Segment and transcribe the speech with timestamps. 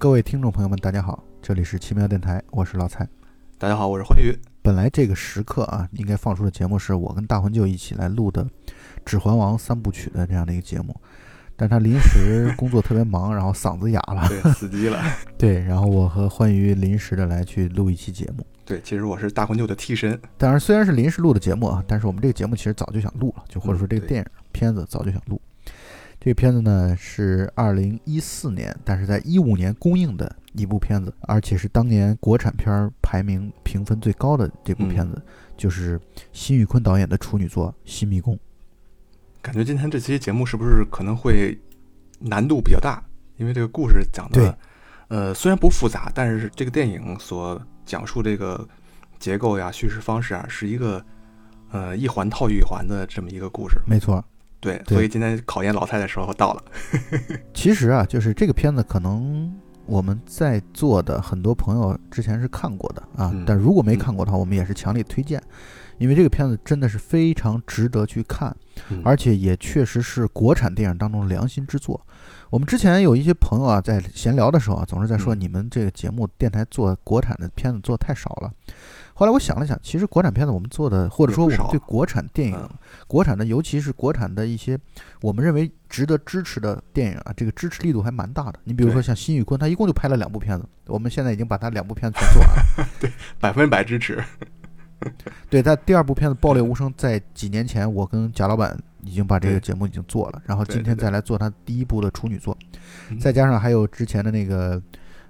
[0.00, 3.06] 各位听众朋友们，大家好，这里是奇妙电台，我是老蔡。
[3.58, 4.34] 大家好，我是欢愉。
[4.62, 8.42] 本来这个时刻啊，应该放出的节目是我跟大魂舅一起来录的
[9.04, 10.98] 《指环王》三部曲的这样的一个节目，
[11.54, 14.98] 但他临时工作特别忙，然后嗓子哑了，对，死机了。
[15.36, 18.46] 对，然后我和欢愉临时的来去录一期节目。
[18.64, 20.18] 对，其实我是大魂舅的替身。
[20.38, 25.38] 当然，虽然是临时录的节目啊，但是我们这个节目其实早就想录了，就或者说这个电影片子早就想录。
[26.20, 35.22] 这个片子呢是二零一四年，但是在一五年公映的一部片子，而且是当年国产片儿排名评分最高的这部片子，嗯
[35.56, 35.98] 就是
[36.32, 38.34] 辛宇坤导演的处女作《新迷宫》。
[39.40, 41.58] 感觉今天这期节目是不是可能会
[42.18, 43.02] 难度比较大？
[43.38, 44.58] 因为这个故事讲的，
[45.08, 48.68] 呃，虽然不复杂，但是这个电影所讲述这个
[49.18, 51.02] 结构呀、叙事方式啊，是一个
[51.70, 53.80] 呃一环套一环的这么一个故事。
[53.86, 54.22] 没错，
[54.60, 56.62] 对，对所以今天考验老蔡的时候到了。
[57.54, 59.52] 其实啊，就是这个片子可能。
[59.86, 65.42] 我们在座的很多朋友之前是看过的啊，嗯但如果没看过的话，我们也是强烈推荐，
[66.00, 68.56] 因为这个片子真的是非常值得去看。
[68.88, 72.00] 嗯而且也确实是国产电影当中的良心之作。
[72.48, 78.50] 我们之前有一些朋友啊，在闲聊的时候啊，总是在说嗯你们这个节目电台做国产的片子做太少了。
[79.12, 82.70] 后来我想了想，其实国产片子我们做的，或者说我们对国产电影、嗯
[83.06, 84.78] 国产的，尤其是国产的一些
[85.20, 88.58] 我们认为值得支持的电影啊，这个支持力度还蛮大的。
[88.64, 92.88] 你比如说像辛宇坤，他一共就拍了两部片子，我们现在已经把他两部片子全做完了。
[92.98, 94.24] 对百分百支持。
[95.48, 102.56] 对，他第二部片子《爆裂无声》在几年前，我跟贾老板已经把这个节目已经做了，然后今天再来做他第一部的处女作，
[103.08, 104.80] 嗯再加上还有之前的那个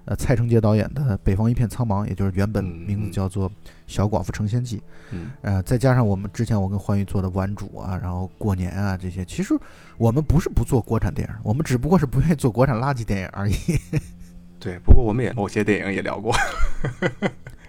[0.05, 3.49] 呃蔡成杰导演的《北方一片苍茫》，也就是原本嗯名字嗯叫做
[3.87, 4.77] 《小寡妇成仙记》，
[5.11, 9.55] 嗯，呃，再加上我们之前我跟欢愉做的《顽主》啊，然后过年啊这些，其实
[9.97, 13.53] 我们不是不做国产电影，我们只不过是不愿意做国产垃圾电影而已。
[14.59, 14.77] 对。
[14.79, 16.35] 不过我们也某些电影也聊过，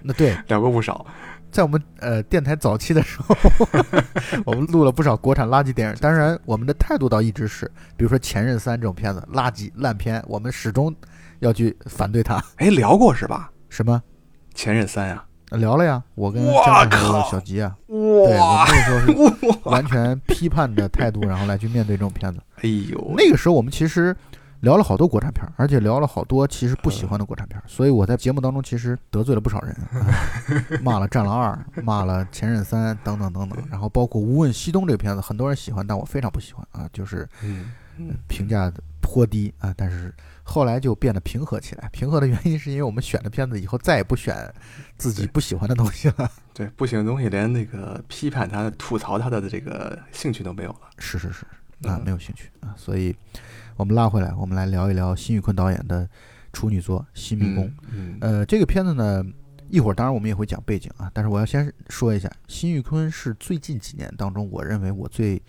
[0.03, 1.07] 那对，聊过不少。
[1.53, 3.37] 在我们呃电台早期的时候，
[4.47, 5.97] 我们录了不少国产垃圾电影。
[6.01, 10.93] 当然，我们的态度倒一直是，比如说《前任三》这种片子，垃圾烂片，我们始终
[11.41, 12.43] 要去反对它。
[12.57, 13.51] 哎，聊过是吧？
[13.69, 14.03] 什么？
[14.55, 22.41] 前任三呀、聊了呀，我跟哇张凯和小吉啊，对我们哇，那个时候是， 完全批判的态度，然后来去面对这种片子。
[22.63, 24.15] 哎呦，那个时候我们其实
[24.63, 30.07] 聊了好多国产片儿，而且聊了好多其实不喜欢的国产片儿，所以我在节目当中其实得罪了不少人，啊
[30.83, 37.29] 骂了《战狼二》，骂了《前任三》等等等等，然后包括《无问西东》这个片子，很多人喜欢，但我非常不喜欢啊，就是
[38.29, 39.75] 评价颇低啊。
[39.77, 40.15] 但是
[40.45, 44.49] 后来就变得平和起来，平和的原因是因为我们选的片子以后再也不选
[44.97, 46.31] 自己不喜欢的东西了。
[46.55, 50.81] 对，不行的东西连那个批判他、吐槽他的这个兴趣都没有了。
[50.99, 51.45] 是是是，
[51.85, 53.15] 啊，嗯没有兴趣啊，所以
[53.77, 56.09] 我们拉回来，我们来聊一聊辛宇坤导演的
[56.53, 57.65] 处女作《新迷宫》。
[57.91, 59.25] 嗯，嗯，呃，这个片子呢，
[59.69, 65.41] 一会儿当然我们也会讲背景啊，但是我要先说一下，辛玉坤是最近几年当中，我认为我最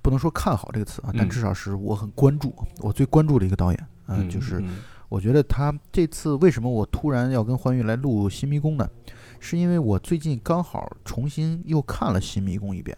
[0.00, 3.86] 不能说看好这个词啊，但嗯至少是我很关注，我最关注的一个导演。
[4.08, 4.78] 嗯、嗯就是嗯
[5.08, 8.88] 我觉得他这次为什么我突然要跟欢愉来录《新迷宫》呢？
[9.40, 12.96] 是因为我最近刚好重新又看了《新迷宫》一遍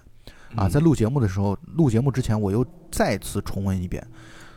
[0.57, 0.71] 啊，嗯。
[0.71, 4.07] 在录节目的时候，录节目之前我又再次重温一遍，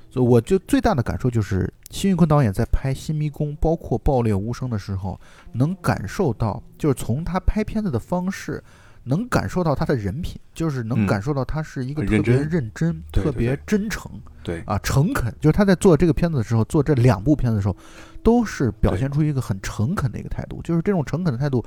[0.10, 5.20] 所以我就最大的感受就是，辛玉坤导演在拍《新迷宫》包括《爆裂无声》的时候，
[5.54, 8.64] 能感受到，就是从他拍片子的方式，
[9.04, 11.08] 能感受到他的人品，就是能嗯。
[11.08, 12.50] 感受到他是一个特别真。
[12.50, 14.12] 认真、特别真诚
[14.44, 15.34] 对，啊、诚恳。
[15.40, 17.76] 就是他在做这个片子的时候，做这两部片子的时候，
[18.24, 20.62] 都是表现出一个很诚恳的一个态度。
[20.62, 21.64] 就是这种诚恳的态度，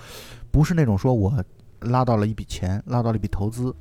[0.50, 1.32] 不是那种说我
[1.81, 3.75] 拉到了一笔钱，拉到了一笔投资，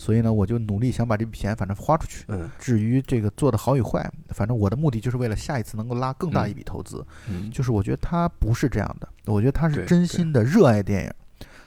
[0.00, 2.24] 所以呢，我就努力想把这笔钱反正花出去。
[2.28, 7.06] 嗯至于这个做的好与坏，反正我的目的就是为了下一次能够拉更大一笔投资。
[7.28, 11.12] 嗯，就是我觉得他不是这样的，我觉得他是真心的热爱电影，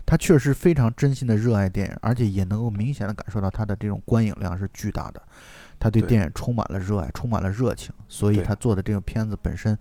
[0.03, 5.21] 他确实非常真心的热爱电影，而且也能够明显的感受到他的这种观影量是巨大的，
[5.79, 9.77] 他对对电影充满了热爱，充满了热情，所以他做的这个片子本身。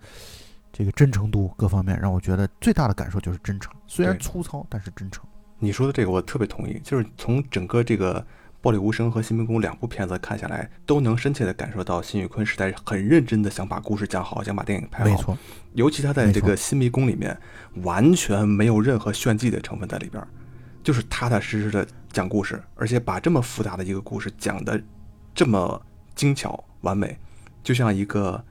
[0.75, 5.23] 这个真诚度各方面让我觉得最大的感受就是真诚，虽然粗糙，但是真诚。
[5.59, 8.19] 你说的这个我特别同意，就是从整个这个
[8.63, 15.09] 《暴力无声》和《新迷宫》两部片子看下来，都能深切的感受到辛宇坤是在很认真的想把故事讲好，想把电影拍好。
[15.09, 15.37] 没错，
[15.73, 17.37] 尤其他在这个《新迷宫》里面，
[17.81, 20.25] 完全没有任何炫技的成分在里边儿，
[20.81, 24.81] 就是踏踏实实的讲故事，而且把这么复杂的一个故事讲的
[25.35, 25.85] 这么
[26.15, 27.17] 精巧完美，
[27.61, 28.41] 就像一个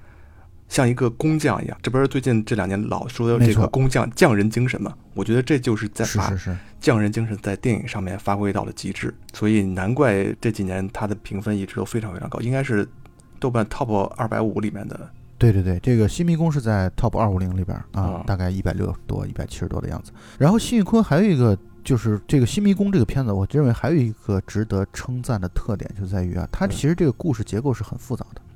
[0.73, 1.77] 像一个工匠一样。
[1.83, 4.95] 这不是最近这两年老说的这个工匠匠人精神嘛？
[5.13, 12.89] 我觉得这就是在把是是是，匠人精神在电影上面发挥到了极致，所以难怪这几年他的评分一直都非常非常高，应该是
[13.39, 20.11] 豆瓣 Top 二百五里面的对对对，这个新迷宫是在 Top 二五零里边啊嗯，大概一百六十多、一百七十多的样子。
[20.39, 28.41] 然后辛玉坤还有一个就是这个新迷宫这个片子，我认为还有一个值得称赞的特点，就在于啊，它嗯其实这个故事结构是很复杂的。
[28.41, 28.52] 嗯，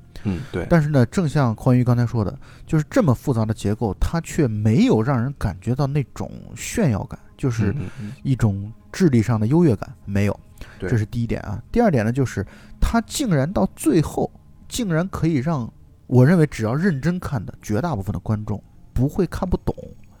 [0.51, 10.39] 对，但是呢，正像匡宇刚才说的，就是这么复杂的结构，它却没有让人感觉到那种炫耀感，就是嗯嗯一种智力上的优越感，没有。
[10.79, 11.61] 这是第一点啊。
[11.71, 12.45] 第二点呢，就是
[12.81, 14.31] 它竟然到最后，
[14.67, 15.71] 竟然可以让
[16.07, 18.61] 我认为只要认真看的绝大部分的观众
[18.93, 19.75] 不会看不懂。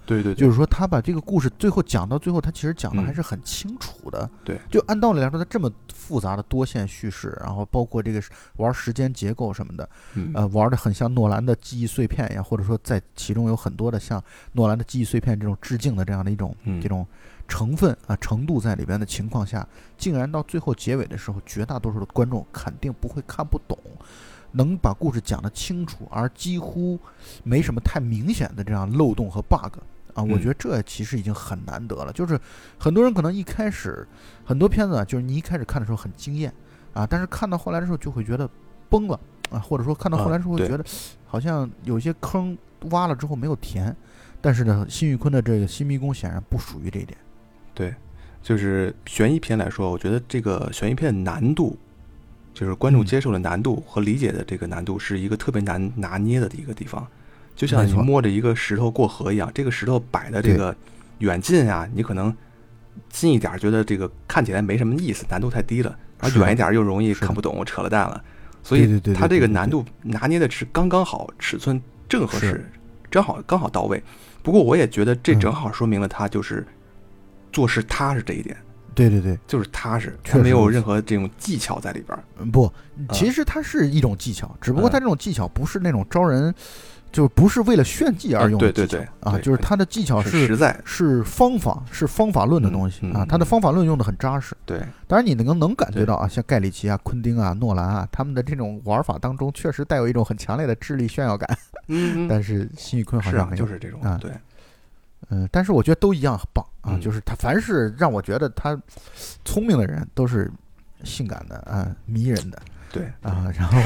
[0.07, 3.05] 对对，就是说，他把这个故事最后讲到最后，他其实讲的嗯。
[3.05, 4.27] 还是很清楚的。
[4.43, 8.23] 对，就按道理来说，他这么复杂的多线叙事，然后包括这个
[8.55, 10.31] 玩时间结构什么的，嗯。
[10.33, 14.23] 呃，玩的很像诺兰的记忆碎片一样，或者说在其中有很多的像
[14.53, 16.81] 诺兰的记忆碎片这种致敬的这样的一种嗯。
[16.81, 17.05] 这种
[17.47, 19.67] 成分啊程度在里边的情况下，
[19.97, 23.77] 竟然到最后结尾的时候，绝大多数的观众肯定不会看不懂。
[24.53, 26.97] 能把故事讲得清楚，而几乎
[27.43, 29.77] 没什么太明显的这样漏洞和 bug
[30.17, 32.11] 啊，我嗯觉得这其实已经很难得了。
[32.11, 32.39] 就是
[32.79, 34.05] 很多人可能一开始
[34.43, 36.51] 很多片子啊，就是你一开始看的时候很惊艳
[36.93, 38.49] 啊，但是看到后来的时候就会觉得
[38.89, 39.19] 崩了
[39.51, 40.83] 啊，或者说看到后来的时候会啊对觉得
[41.25, 42.57] 好像有些坑
[42.89, 43.95] 挖了之后没有填。
[44.41, 47.17] 但是呢，辛玉坤的这个《新迷宫》显然不属于这一点。
[47.73, 47.93] 对，
[48.41, 51.77] 就是悬疑片来说，我觉得这个悬疑片的难度，
[52.53, 57.05] 就是观众嗯接受的难度和理解的这个难度，是一个特别难拿捏的一个地方。
[57.57, 60.73] 就像你摸着一个石头过河一样，这个石头摆的这个
[61.17, 62.33] 远近啊，你可能
[63.09, 68.23] 近一点觉得这个看起来没什么意思，难度太低了；而远一点又容易看不懂，扯了蛋了。
[68.61, 72.69] 所以对对对对它这个难度拿捏的是刚刚好，尺寸正合适，
[73.09, 74.01] 正好刚好到位。
[74.43, 76.65] 不过我也觉得这嗯正好说明了他就是
[77.51, 78.55] 做事踏实这一点。
[78.93, 82.71] 对对对，就是踏实，确他没有任何这种技巧在里边不，
[83.13, 86.53] 其实它是一种技巧，只不过嗯它这种技巧不是那种招人，
[87.17, 94.55] 就不是为了炫技而嗯用的技巧对对对啊，就是他的技巧是是实在，是方法，是方法论的嗯东西嗯啊，他的嗯方法论用的很扎实。
[94.67, 94.77] 对，
[95.07, 101.57] 当然，你能能感觉到啊，像盖里奇啊、昆汀啊、诺兰啊，他们的这种玩法当中，确实带有一种很强烈的智力炫耀感。
[101.87, 104.29] 嗯 但是辛宇坤好像没有，就是这种啊，对，
[105.31, 107.01] 嗯，但是我觉得都一样很棒啊，嗯。
[107.01, 108.79] 就是他凡是让我觉得他
[109.43, 110.51] 聪明的人都是
[111.03, 112.61] 性感的啊，迷人的
[112.91, 113.79] 对，啊，然后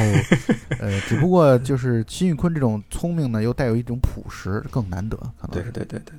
[0.80, 5.72] 呃，只不过就是辛宇坤这种聪明呢，又带有一种朴实，更难得，可能对是。
[5.72, 6.14] 对对对。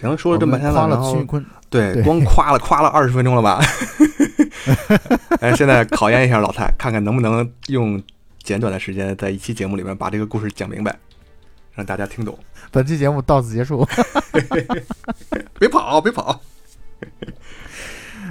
[0.00, 3.60] 行，说了这么半天了，然后了辛宇坤，对，对光夸了夸了二十分钟了吧？
[5.40, 8.02] 哎，现在考验一下老蔡，看看能不能用
[8.42, 10.98] 简短的时间，在一期节目里面把这个故事讲明白，
[11.74, 12.36] 让大家听懂。
[12.70, 13.86] 本期节目到此结束。
[15.60, 16.40] 别跑，别跑。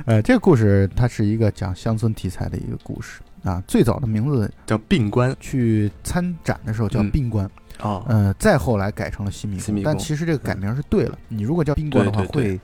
[0.05, 3.63] 呃，这个故事它是一个讲乡村题材的一个故事啊。
[3.67, 7.49] 最早的名字叫病关去参展的时候叫嗯宾关，
[7.81, 9.83] 哦，呃，再后来改成了新迷宫。
[9.83, 12.59] 但其实这个改名是对了，你如果叫宾关的话，会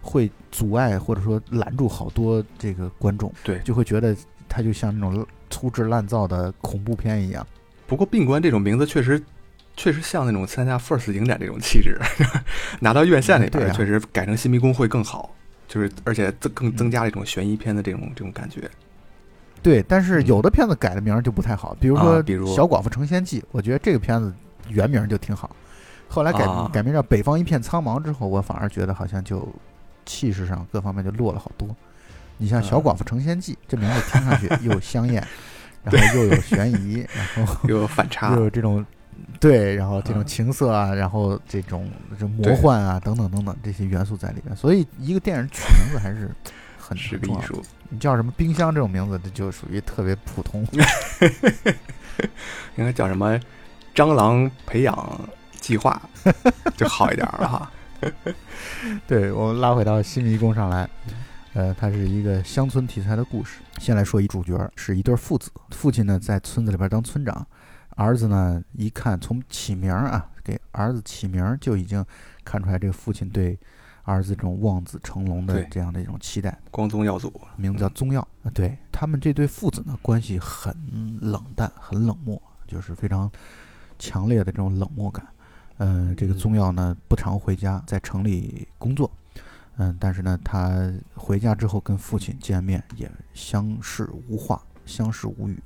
[0.00, 3.58] 会阻碍或者说拦住好多这个观众，对。
[3.64, 4.16] 就会觉得
[4.48, 7.46] 它就像那种粗制滥造的恐怖片一样。
[7.86, 9.22] 不过病关这种名字确实。
[9.76, 11.98] 确实像那种参加 FIRST 影展这种气质，
[12.80, 15.34] 拿到院线里边，确实改成新迷宫会更好，
[15.66, 18.68] 就是而且增更嗯增加了一种悬疑片的这种这种感觉。
[19.62, 20.26] 对，但是嗯。
[20.26, 24.32] 有的片子改的名儿就不太好，比如说啊比如《小寡妇成仙记》，我觉得这个片子
[24.68, 25.54] 原名就挺好，
[26.08, 26.70] 后来改、啊。
[26.72, 29.48] 改名叫《北方一片苍茫》之后，我反而觉得好像就
[30.06, 31.68] 气势上各方面就落了好多。
[32.38, 35.26] 你像《小啊寡妇成仙记》这名字听上去 又香艳，
[35.84, 38.34] 然后又有悬疑，然后 又有反差。
[38.34, 38.84] 又，有这种
[39.38, 41.86] 对，然后这种啊情色啊，然后这种
[42.18, 46.30] 这魔幻啊等等等等这些元素在里面，所以一个电影取名字还是
[46.90, 47.16] 很是。
[47.16, 47.62] 个艺术。
[47.88, 50.66] 你叫什么冰箱这种名字，这就属于特别普通。
[52.76, 53.38] 应该叫什么
[53.94, 55.20] “蟑螂培养
[55.60, 56.00] 计划
[56.76, 57.72] ”就好一点了哈。
[59.06, 60.88] 对我们拉回到新迷宫上来，
[61.54, 63.60] 呃，它是一个乡村题材的故事。
[63.78, 67.46] 先来说一主角儿是一对父子，父亲呢在村子里边当村长，
[67.96, 72.04] 儿子呢一看从起名儿啊，给儿子起名儿就已经
[72.44, 73.58] 看出来这个父亲对
[74.10, 76.58] 儿子这种望子成龙的这样的一种期待。
[76.70, 80.74] 光宗耀祖，名字叫宗耀啊，对他们这对父子呢关系很
[81.20, 83.30] 冷淡，很冷漠，就是非常
[83.98, 85.26] 强烈的这种冷漠感。
[85.78, 89.10] 嗯，这个嗯宗耀呢不常回家，在城里工作。
[89.76, 95.62] 嗯，但是呢，他回家之后跟父亲见面也相视无话，相视无语。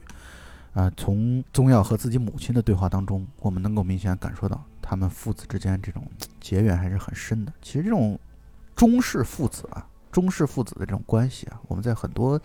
[0.75, 6.05] 啊、从宗耀和自己母亲的对话当中，我们能够明显感受到他们父子之间这种
[6.41, 7.53] 结缘还是很深的。
[7.63, 8.19] 其实这种
[8.75, 12.41] 中式父子啊，中式父子的这种关系啊，我们在很多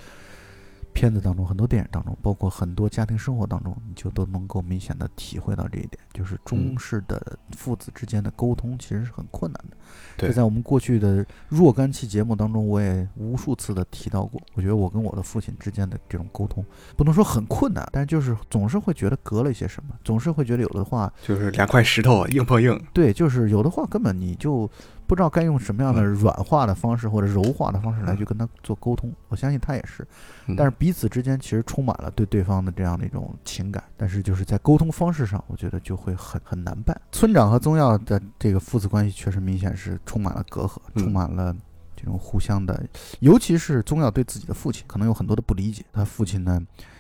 [0.91, 9.77] 片子当中、很多电影当中，包括很多家庭生活当中，你就都能够明显的体会到这一点，就是中式的父子之间的沟通其实是很困难的。
[10.17, 14.41] 对这在我们过去的若干期节目当中，我也无数次的提到过。
[14.55, 16.65] 我觉得我跟我的父亲之间的这种沟通，
[16.97, 22.77] 不能说很困难，但是就是总是会觉得隔了一些什么，总是会觉得有的话，就是两块石头硬碰硬。
[22.91, 24.69] 对，就是有的话根本你就
[25.09, 29.11] 不知道该用什么样的软化的方式或者柔化的方式来去跟他做沟通。
[29.27, 30.07] 我相信他也是，
[30.45, 36.95] 嗯但是彼此之间其实充满了对对方的这样的一种情感，但是就是在沟通方式上，我觉得就会很很难办。
[37.11, 41.55] 村长和宗耀的这个父子关系确实明显是充满了隔阂，嗯充满了。
[42.01, 42.81] 这种互相的，
[43.19, 45.83] 尤其是宗耀对自己的父亲，可能有很多的不理解。
[45.91, 46.57] 他父亲呢，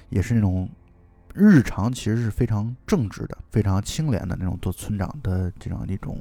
[0.09, 0.69] 也是那种
[1.33, 6.19] 日常其实是非常正直的、非常清廉的那种做村长的这样一种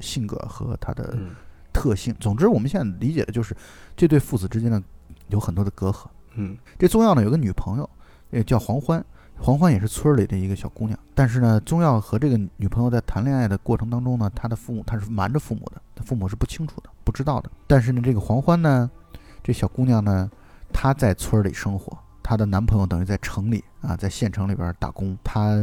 [0.00, 1.30] 性格和他的嗯
[1.72, 2.14] 特性。
[2.18, 3.56] 总之，我们现在理解的就是
[3.96, 4.82] 这对父子之间的
[5.28, 6.06] 有很多的隔阂。
[6.34, 7.88] 嗯这宗耀呢有个女朋友，
[8.30, 9.04] 也叫黄欢，
[9.38, 10.98] 黄欢也是村儿里的一个小姑娘。
[11.14, 17.50] 但是呢，宗耀和这个女朋友在谈恋爱的过程当中呢，他的父母他是瞒着父母的，他父母是不清楚的，不知道的。
[17.66, 18.90] 但是呢，这个黄欢呢，
[19.42, 20.30] 这小姑娘呢，
[20.72, 25.56] 她在村儿里生活，她的男朋友等于在城里啊，在县城里边打工，她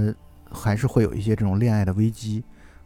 [0.51, 2.43] 还是会有一些这种恋爱的危机。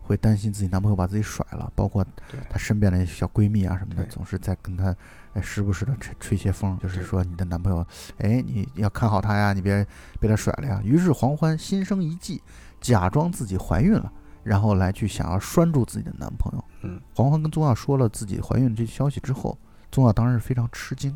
[0.09, 2.03] 会担心自己男朋友把自己甩了，包括
[2.49, 4.95] 她身边的小闺蜜啊什么的，总是在跟她，
[5.33, 7.85] 哎，时不时的吹吹些风，就是说你的男朋友
[8.17, 9.85] 哎，你要看好他呀，你别
[10.19, 10.81] 被他甩了呀。
[10.83, 12.41] 于是黄欢心生一计，
[12.81, 14.11] 假装自己怀孕了，
[14.43, 16.65] 然后来去想要拴住自己的男朋友。
[16.81, 19.55] 嗯黄欢跟宗耀说了自己怀孕这消息之后，
[19.91, 21.15] 宗耀当然是非常吃惊，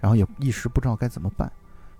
[0.00, 1.50] 然后也一时不知道该怎么办。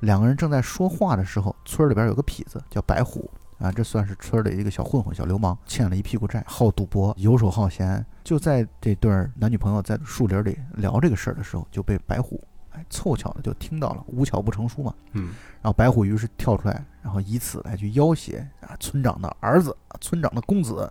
[0.01, 8.05] 两个人正在说话的时候，村里边有个痞子叫白虎啊，这算是村里一个小混混、小流氓，欠了一屁股债，好赌博，游手好闲。
[8.23, 14.95] 就在这对儿男女朋友在树林里聊这个事儿的时候，就被白虎哎凑巧的就听到了，无巧不成书嘛。
[15.13, 15.29] 嗯
[15.63, 20.91] 然后白虎于是跳出来，然后以此来去要挟啊村长的儿子、啊村长的公子，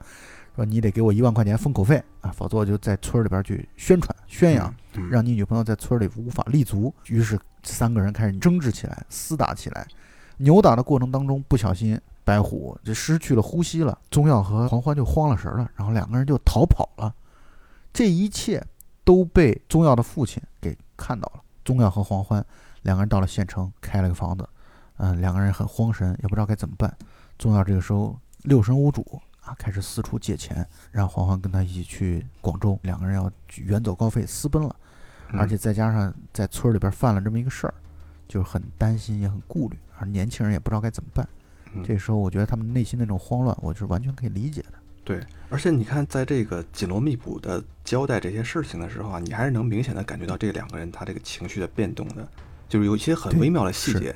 [0.55, 6.93] 说你得给我一万块钱封口费啊，否则我就在村里边去宣传宣扬，嗯让你女朋友在村里无法立足。
[7.07, 9.85] 于是三个人开始争执起来，厮打起来。
[10.37, 17.13] 扭打的过程当中，不小心白虎就失去了呼吸了，宗耀和黄欢就慌了神儿了，然后两个人就逃跑了。
[17.93, 18.61] 这一切
[19.05, 21.41] 都被宗耀的父亲给看到了。
[21.63, 22.45] 宗耀和黄欢
[22.81, 24.49] 两个人到了县城，开了个房子，
[24.97, 26.93] 嗯，两个人很慌神，也不知道该怎么办。
[27.37, 34.75] 宗耀这个时候六神无主啊，开始四处借钱，让黄欢跟他一起去广州，两个人要远走高飞私奔了。
[35.31, 37.73] 嗯而且再加上在村里边犯了这么一个事儿，
[38.27, 41.27] 就是很担心也很顾虑，而年轻人也不知道该怎么办。
[41.75, 41.83] 嗯。
[41.83, 44.73] 这时候我觉得他们内心那种慌乱，我是完全可以理解的。
[45.03, 52.27] 对，而且你看，在这个紧锣密鼓的交代这些事情的时候啊，你还是能明显的感觉到这两个人他这个情绪的变动的，
[52.67, 54.15] 就是有一些很微妙的细节，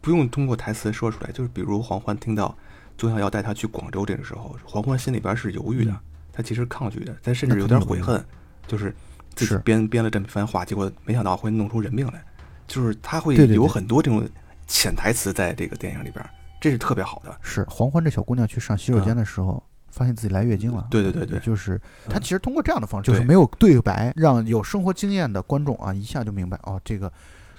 [0.00, 2.56] 不用通过台词说出来，就是比如黄欢听到
[2.96, 5.98] 宗耀要带他去广州这个时候，黄欢心里边是犹豫的，嗯。
[6.32, 8.22] 他其实抗拒的，他甚至有点悔恨，
[8.68, 8.94] 就是
[9.34, 9.58] 自己是。
[9.60, 12.22] 编编了这么一番话，结果没想到会弄出人命来，
[12.68, 14.28] 就是他会有很多这种
[14.66, 16.22] 潜台词在这个电影里边，
[16.60, 17.36] 这是特别好的。
[17.40, 20.82] 是黄欢这小姑娘去上洗手间的时候，发现自己来月经了。
[20.82, 27.12] 嗯对对对对，就是她嗯其实通过这样的方式，就是没有对白，让有生活经验的观众啊一下就明白哦，这个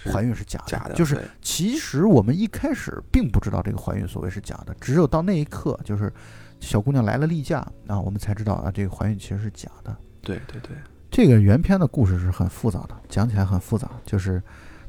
[0.05, 0.65] 怀孕是假的。
[0.67, 6.11] 假的，就是其实我们一开始并不知道这个怀孕所谓是假的，只有到那一刻，就是
[6.59, 9.95] 小姑娘来了例假啊，我们才知道啊，这个怀孕其实是假的。
[10.21, 10.75] 对对对，
[11.09, 14.41] 这个原片的故事是很复杂的，讲起来很复杂，就是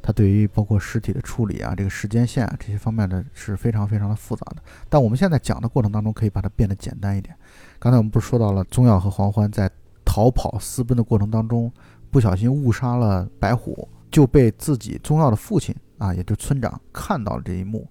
[0.09, 4.63] 它对于包括尸体的处理啊、这个时间线啊这些方面的是非常非常的复杂的。
[4.89, 7.37] 但我们现在讲的过程当中，可以把它变得简单一点。
[7.79, 9.71] 刚才我们不是说到了宗耀和黄欢在
[10.07, 11.71] 逃跑私奔的过程当中，
[12.11, 17.87] 不小心误杀了白虎，就被自己宗耀的父亲啊，也就是村长看到了这一幕。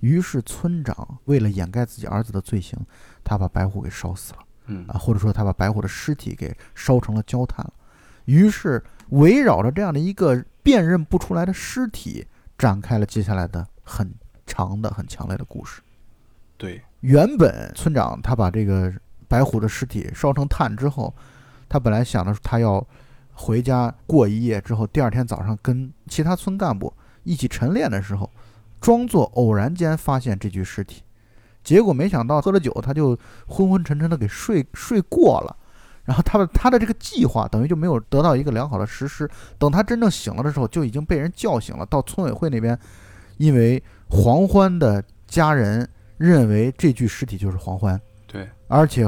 [0.00, 2.78] 于是村长为了掩盖自己儿子的罪行，
[3.24, 4.38] 他把白虎给烧死了。
[4.66, 7.72] 嗯啊，或者说他把白虎的尸体给烧成了焦炭了。
[8.26, 8.82] 于是
[9.14, 12.26] 围绕着这样的一个辨认不出来的尸体，
[12.58, 14.12] 展开了接下来的很
[14.46, 15.80] 长的、很强烈的故事。
[16.56, 18.92] 对，原本村长他把这个
[19.28, 21.14] 白虎的尸体烧成炭之后，
[21.68, 22.84] 他本来想着他要
[23.32, 26.92] 回家过一夜，之后第二天早上跟其他村干部
[27.22, 28.30] 一起晨练的时候，
[28.80, 31.02] 装作偶然间发现这具尸体。
[31.62, 35.56] 结果没想到喝了酒，他就昏昏沉沉的给睡睡过了，
[36.04, 39.28] 然后他的他的这个计划等于就没有得到一个良好的实施。
[39.58, 41.86] 等他真正醒了的时候，就已经被人叫醒了。
[41.86, 42.78] 到村委会那边，
[43.38, 49.04] 因为黄欢的家人认为这具尸体就是黄欢，对，而且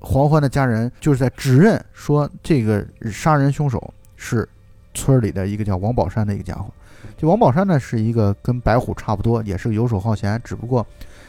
[0.00, 4.48] 黄欢的家人就是在指认说这个杀人凶手是
[4.94, 6.72] 村里的一个叫王宝山的一个家伙。
[7.16, 10.84] 这王宝山呢是一个跟白虎差不多，也是个游手好闲，只不过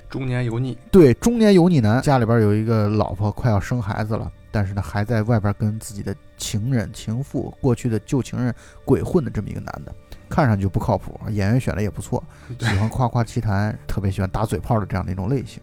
[0.10, 8.54] 中年油腻，对中年油腻男，家里边有一个老婆快要生孩子了，但是呢还在外边跟自己的情人、情妇、过去的旧情人
[8.86, 9.94] 鬼混的这么一个男的，
[10.30, 12.24] 看上去不靠谱，演员选的也不错，
[12.60, 15.60] 喜欢夸夸其谈，特别喜欢打嘴炮的这样的一种类型。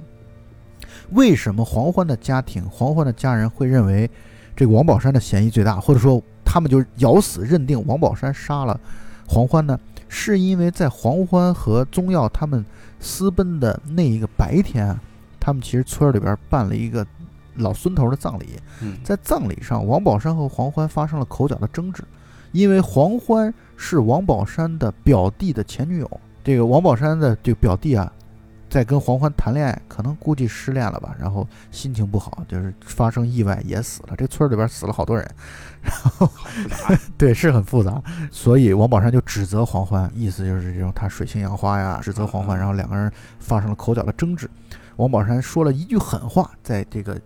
[1.12, 4.10] 为什么黄欢的家庭、黄欢的家人会认为
[4.56, 8.78] 这个王宝山的嫌疑最大，或者说他们就咬死认定王宝山杀了
[9.28, 9.78] 黄欢呢？
[10.12, 12.66] 是因为在黄欢和宗耀他们
[12.98, 15.00] 私奔的那一个白天啊，
[15.38, 17.06] 他们其实村里边办了一个
[17.56, 22.02] 老孙头的葬礼，嗯，在葬礼上，王宝山和黄欢发生了口角的争执，
[22.52, 28.10] 因为黄欢是王宝山的表弟的前女友，这个王宝山的这个表弟啊，
[28.68, 35.28] 在跟黄欢谈恋爱，可能估计失恋了吧，然后心情不好，就是发生意外也死了，这村里边死了好多人，
[35.82, 36.28] 然后，
[37.18, 44.48] 对是很复杂，所以王宝山就指责黄欢，意思就是这种他水性杨花呀，指责黄欢，然后两个人发生了口角的争执。
[44.96, 47.18] 王宝山说了一句狠话，在这个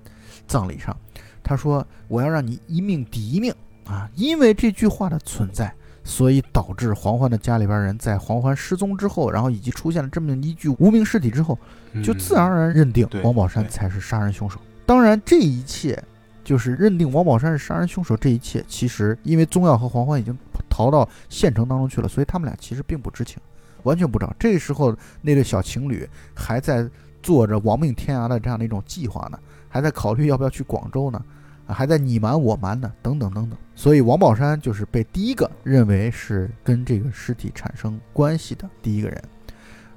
[0.46, 0.96] 葬礼上，
[1.42, 3.52] 他说：“我要让你一命抵一命
[3.86, 5.72] 啊！”因为这句话的存在，
[6.02, 11.58] 所以导致黄欢的家里边人在黄欢失踪之后，然后以及出现了这么一具无名尸体之后，
[12.02, 14.58] 就自然而然认定王宝山才是杀人凶手。
[14.86, 16.02] 当然，这一切
[16.42, 18.16] 就是认定王宝山是杀人凶手。
[18.16, 20.36] 这一切其实因为宗耀和黄欢已经
[20.68, 23.38] 逃到县城当中去了，所以他们俩其实并不知情，
[23.84, 24.34] 完全不知道。
[24.38, 26.88] 这时候那对小情侣还在
[27.22, 29.38] 做着亡命天涯的这样的一种计划呢，
[29.74, 31.20] 还在考虑要不要去广州呢，
[31.66, 33.58] 还在你瞒我瞒呢，等等等等。
[33.74, 39.20] 所以王宝山就是被第一个认为是跟这个尸体产生关系的第一个人。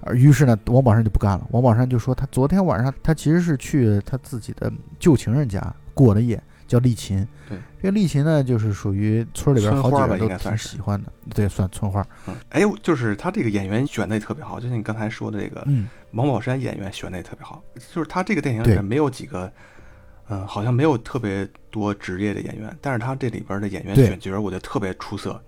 [0.02, 1.48] 而于是呢，王宝山就不干了。
[1.52, 5.62] 王宝山就说，他昨天晚上他其实是去他自己的旧情人家
[5.94, 7.28] 过的夜，叫丽琴。
[7.48, 12.06] 对，这个丽琴呢，就是属于村里边好几个人都挺应该算是喜欢的，对，算村花。
[12.28, 19.52] 嗯，哎，就是他这个演员选的也特别好，就像你刚才说的这个嗯，王宝山演员选的也特别好，就是他这个电影里面没有几个，
[20.30, 25.42] 嗯、好像没有特别多职业的演员，但是他这里边的演员选角，我觉得特别出色。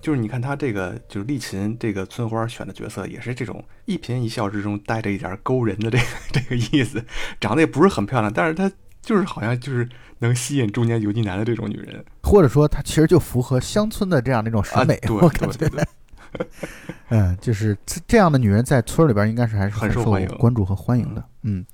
[0.00, 7.04] 就是你看他这个，就是丽琴这个村花选的角色，也是这种一颦一笑之中带着一点勾人的这个 这个意思，
[7.40, 8.70] 长得也不是很漂亮，但是她
[9.02, 15.84] 就是好像就是能吸引中年油腻男的这种女人或者说她其实就符合乡村的这样的一种审啊，美，对我感觉对对，
[16.32, 16.46] 对，
[17.10, 21.24] 嗯，就是这这样的女人在村里边应该是还是很受欢迎关注和欢迎的。
[21.42, 21.64] 嗯，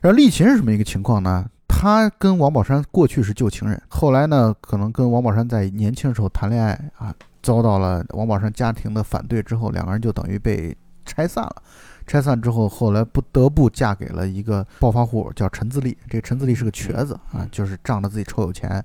[0.00, 1.46] 然后丽琴是什么一个情况呢？
[1.66, 11.62] 她跟王宝山过去是旧情人，后来呢，可能跟王宝山在年轻的时候谈恋爱啊，遭到了王宝山家庭的反对之后，两个人就等于被拆散了。
[12.08, 15.96] 拆散之后，后来不得不嫁给了一个暴发户，叫陈自立。
[16.08, 18.82] 这陈自立是个瘸子啊，就是仗着自己臭有钱，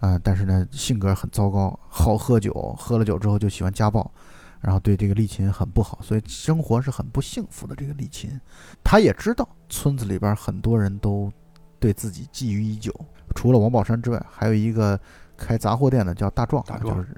[0.00, 4.08] 啊，但是呢，性格很糟糕，好喝酒，喝了酒之后就喜欢家暴，
[4.60, 7.74] 然后对这个丽琴很不好，所以生活是很不幸福的。
[7.74, 8.38] 这个丽琴，
[8.84, 11.32] 她也知道村子里边很多人都
[11.80, 12.94] 对自己觊觎已久，
[13.34, 15.00] 除了王宝山之外，还有一个
[15.38, 17.08] 开杂货店的叫大壮，大壮就是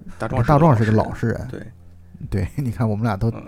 [0.47, 1.67] 大壮是个老实人，对，
[2.29, 3.45] 对，你看我们俩都嗯。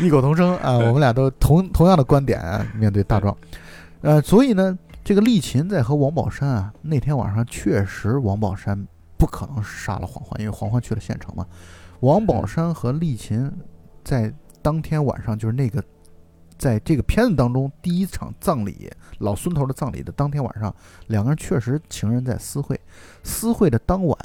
[0.04, 3.34] 异口同声啊，我们俩都同同样的观点啊，面对大壮，
[4.02, 11.46] 呃，所以呢，这个丽琴在和王宝山啊那天晚上确实王宝山不可能杀了黄欢，因为黄欢去了县城嘛。
[12.00, 13.50] 王宝山和丽琴
[14.04, 15.82] 在当天晚上就是那个
[16.58, 20.72] 在这个片子当中第一场葬礼老孙头的葬礼的当天晚上，
[21.06, 22.78] 两个人确实情人在私会，
[23.22, 24.18] 私会的当晚。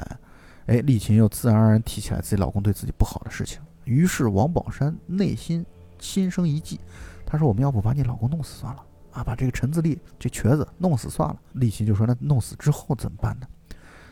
[0.66, 5.66] 哎，丽琴又自然而然提起来自己老公对自己不好的事情，于是王宝山内心
[6.00, 6.80] 心生一计，
[7.26, 13.48] 他说：“我们要不把你老公弄死算了啊，把这个陈自立这瘸子弄死算了。”丽琴就说：“那弄死之后怎么办呢？”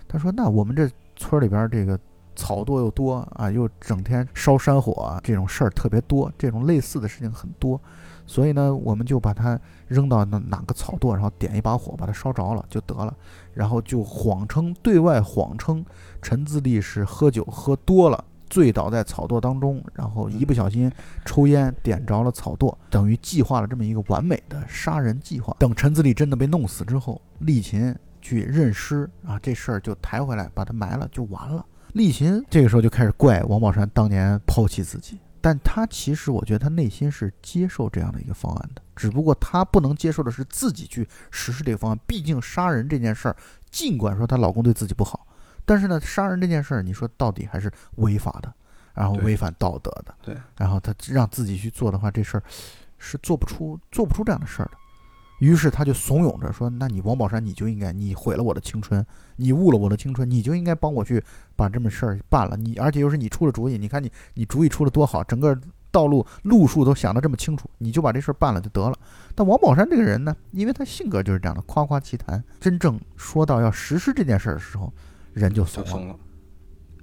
[0.09, 1.97] 他说：“那我们这村里边这个
[2.41, 7.79] 草垛又多啊，又整天烧山火，这种事儿特别多，这种类似的事情很多，
[8.25, 13.15] 所以呢，我们就把它扔到那哪个草垛，然后点一把火把它烧着了就得了，
[13.53, 15.85] 然后就谎称对外谎称。”
[16.19, 20.91] 陈自立是喝酒喝多了，醉倒在草垛当中，然后一不小心
[21.23, 25.55] 抽烟点着了草垛，等于计划了这么一个完美的杀人计划。
[25.59, 31.63] 等陈自立真的被弄死之后，丽琴去认尸啊，这事儿就抬回来把他埋了就完了。
[31.93, 41.99] 丽琴这个时候就开始怪王宝山当年抛弃自己，但他其实我觉得他内心是接受这样的一个方案的，只不过他不能接受的是自己去实施这个方案。
[42.07, 43.35] 毕竟杀人这件事儿，
[43.69, 45.27] 尽管说她老公对自己不好。
[45.65, 48.53] 但是呢，杀人这件事儿，你说到底还是违法的，
[48.93, 52.43] 然后违反道德的，对，然后他让自己去做的话，这事儿
[52.97, 54.77] 是做不出做不出这样的事儿的。
[55.41, 59.03] 于是他就怂恿着说：“那你王宝山，你就应该，你毁了我的青春，
[59.37, 61.23] 你误了我的青春，你就应该帮我去
[61.55, 62.55] 把这么事儿办了。
[62.55, 68.95] 你而且又是你出了主意，你看你你主意出的多好，整个道路路数都想得这么清楚，你就把这事儿办了就得了。
[69.33, 74.93] 但王宝山这个人呢，因为他性格就是这样的，夸夸其谈，真正说到要实施这件事儿的时候，
[75.33, 75.89] 人就怂了。
[75.89, 76.15] 就怂了。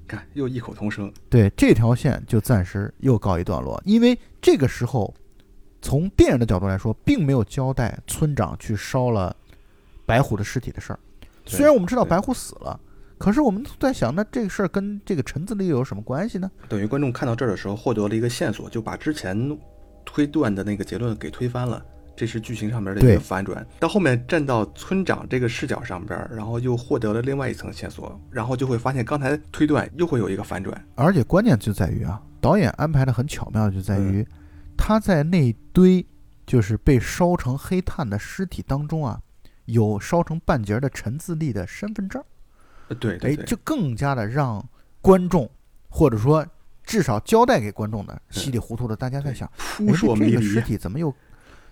[0.07, 1.13] 看，又异口同声。
[1.29, 5.13] 对这条线就暂时又告一段落，因为这个时候，
[5.81, 9.35] 从电影的角度来说，并没有交代村长去烧了
[10.05, 10.99] 白虎的尸体的事儿。
[11.47, 12.79] 虽然我们知道白虎死了，
[13.17, 16.51] 可是我们在想，那这个事儿跟这个陈自立有什么关系呢？
[16.69, 19.59] 等于观众看到这儿的时候，获得了一个线索，就把之前
[20.05, 21.85] 推断的那个结论给推翻了。
[22.17, 23.65] 这是剧情上面的一个反转。
[23.79, 30.85] 到后面站到村长这个视角上边，然后又获得了另外一层线索，然后就会发现刚才推断又会有一个反转。
[30.97, 34.27] 而且关键就在于啊，导演安排的很巧妙，就在嗯于
[34.79, 36.07] 他在那堆
[36.47, 39.21] 就是被烧成黑炭的尸体当中啊，
[39.67, 42.25] 有烧成半截的陈自立的身份证。
[42.99, 44.67] 对，对哎就更加的让
[45.03, 45.51] 观众
[45.91, 46.47] 或者说
[46.83, 50.61] 至少交代给观众的稀里糊涂的，大家在想，扑朔迷离哎这个尸。
[50.63, 51.15] 体怎么又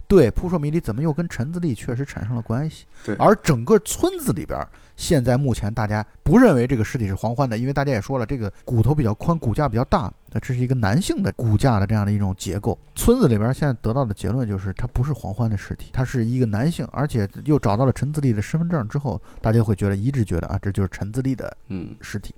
[0.09, 2.87] 对扑朔迷离，怎么又跟陈自立确实产生了关系？
[3.05, 12.79] 对而整个村子里边儿，现在目前大家不认为这个尸体是黄欢的，因为大家也说了，这个骨头比较宽，骨架比较大，那这是一个男性的骨架的这样的一种结构。
[12.95, 22.35] 村子里边儿现在得到的结论就是，他不是黄欢的尸体，他是一个男性，而且又找到了陈自立的身份证之后，大家会觉得一致觉得啊，这就是陈自立的嗯，尸体。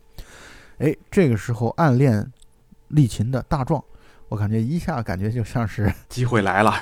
[0.78, 2.32] 哎，这个时候暗恋
[2.88, 3.82] 丽琴的大壮，
[4.28, 6.72] 我感觉一下感觉就像是机会来了。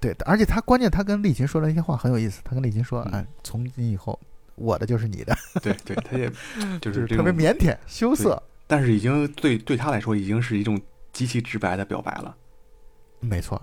[0.00, 2.40] 对，而且他关键他跟丽琴说的那些话很有意思。
[2.42, 4.18] 他跟丽琴说：“嗯哎，从今以后
[4.54, 6.30] 我的就是你的，对对，他也
[6.80, 8.42] 就 就是是特别，腼腆羞涩。
[8.66, 10.80] 但是已经对对他来说已经是一种
[11.12, 12.34] 极其直白的表白了。”
[13.20, 13.60] 没错，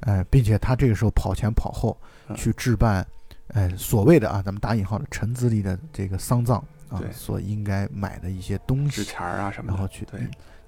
[0.00, 1.96] 呃，并且他这个时候跑前跑后
[2.28, 3.06] 嗯去置办，
[3.48, 10.20] 呃，所谓的啊，咱们打引号的陈自立的这个丧葬啊所应该买的一些东西，纸钱儿啊什么的，然后去对，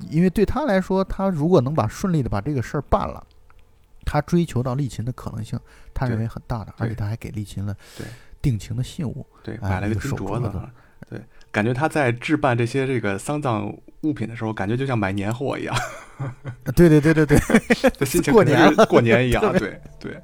[0.09, 3.27] 因为对他来说，他如果能把顺利的把这个事儿办了，
[4.05, 5.59] 他追求到丽琴的可能性，
[5.95, 8.07] 他认为很大的，而且他还给丽琴了对。
[8.43, 9.27] 定情的信物。
[9.43, 10.61] 对，哎买了个那个手金镯子
[11.09, 11.21] 对，
[11.53, 13.67] 感觉他在置办这些这个丧葬
[14.03, 15.77] 物品的时候，感觉就像买年货一样，
[16.19, 16.33] 啊
[16.75, 17.39] 对对对对对。
[17.99, 18.87] 这 心情过年了。
[18.87, 19.81] 过年一样 对。
[19.99, 20.23] 对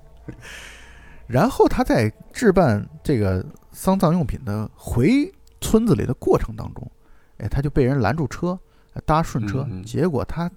[1.27, 6.91] 然后他在置办这个丧葬用品的回村子里的过程当中，
[7.39, 8.59] 哎，他就被人拦住车，
[9.05, 10.49] 搭顺车，嗯嗯结果他呃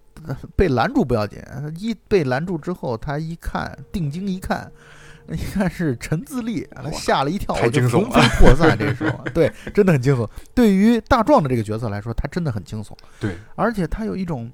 [0.56, 1.40] 被拦住不要紧，
[1.78, 4.72] 一被拦住之后，他一看定睛一看。
[5.32, 8.76] 一看是陈自立，他吓了一跳，就惊悚魂飞魄散。
[8.76, 10.28] 这个时候，对，真的很惊悚。
[10.56, 12.94] 对于大壮的这个角色来说，他真的很惊悚。
[13.20, 14.52] 对，而且他有一种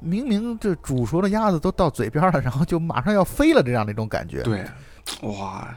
[0.00, 4.42] 明明这煮熟的鸭子都到嘴边了，然后就马上要飞了这样的一种感觉。
[4.42, 4.64] 对，
[5.22, 5.72] 哇，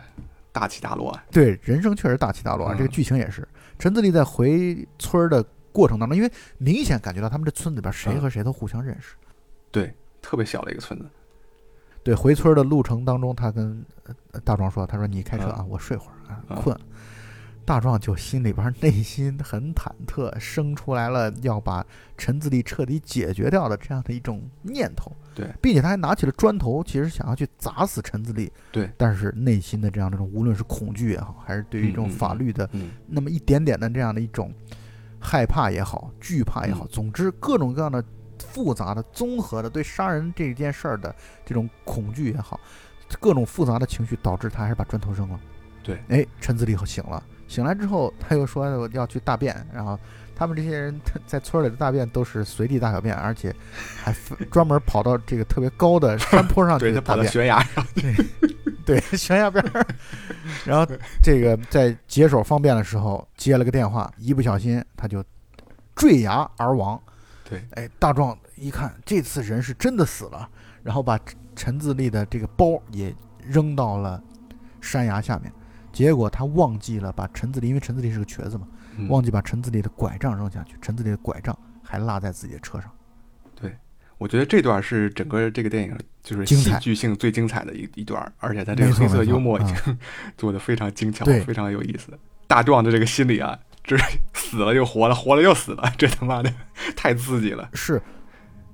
[0.51, 9.15] 大起大落，对，人生确实大起大落这个剧情也是，陈自立在回村儿的过程当中，因为明显感觉到他们这村子里边谁嗯和谁都互相认识。
[9.71, 11.05] 对，特别小的一个村子，
[12.03, 13.84] 对，回村儿的路程当中，他跟
[14.32, 16.77] 呃大壮说：“他说你开车啊，我睡会儿啊，嗯困。”
[17.65, 21.86] 大壮就心里边儿内心很忐忑，生出来了要把
[22.17, 25.15] 陈自立彻底解决掉的这样的一种念头。
[25.36, 28.51] 对，并且他还拿起了砖头，其实想要去砸死陈自立。
[28.71, 34.51] 对，但是内心的这样的一种，无论是恐惧也好，还是对于这种法律的嗯，那么一点点的这样的一种
[35.19, 36.88] 害怕也好，惧怕也好，嗯。
[36.91, 38.03] 总之各种各样的
[38.38, 41.13] 复杂的、综合的对杀人这件事儿的
[41.45, 42.60] 这种恐惧也好，
[43.19, 45.39] 各种复杂的情绪导致他还是把砖头扔了。
[45.84, 49.97] 对，哎，陈自立醒了，醒来之后他又说我要去大便，然后
[50.36, 53.53] 他们这些人他在村里的大便都是随地大小便，而且
[54.03, 54.13] 还
[54.51, 57.23] 专门跑到这个特别高的山坡上对他跑到。
[57.23, 58.13] 悬崖上，对，
[59.17, 59.86] 悬崖边儿。
[60.65, 60.86] 然后
[61.21, 65.23] 这个在解手方便的时候接了个电话，一不小心他就
[65.95, 67.02] 坠崖而亡。
[67.43, 70.47] 对，哎，大壮一看这次人是真的死了，
[70.84, 71.19] 然后把
[71.56, 74.21] 陈自立的这个包也扔到了
[74.80, 75.52] 山崖下面。
[75.91, 82.89] 结果他忘记了把陈自立，因为陈自立是个瘸子嘛，嗯忘记把陈自立的拐杖扔下去，陈自立的拐杖还落在自己的车上。
[84.19, 89.97] 我觉得这段是整个这个电影就是戏剧性最精彩的一一段，而且他这个黑色幽默已啊经
[90.38, 92.12] 做的非常精巧，非常有意思。
[92.45, 93.97] 大壮的这个心理啊，这
[94.36, 96.53] 死了又活了，活了又死了，这他妈的
[96.95, 97.69] 太刺激了。
[97.73, 98.01] 是，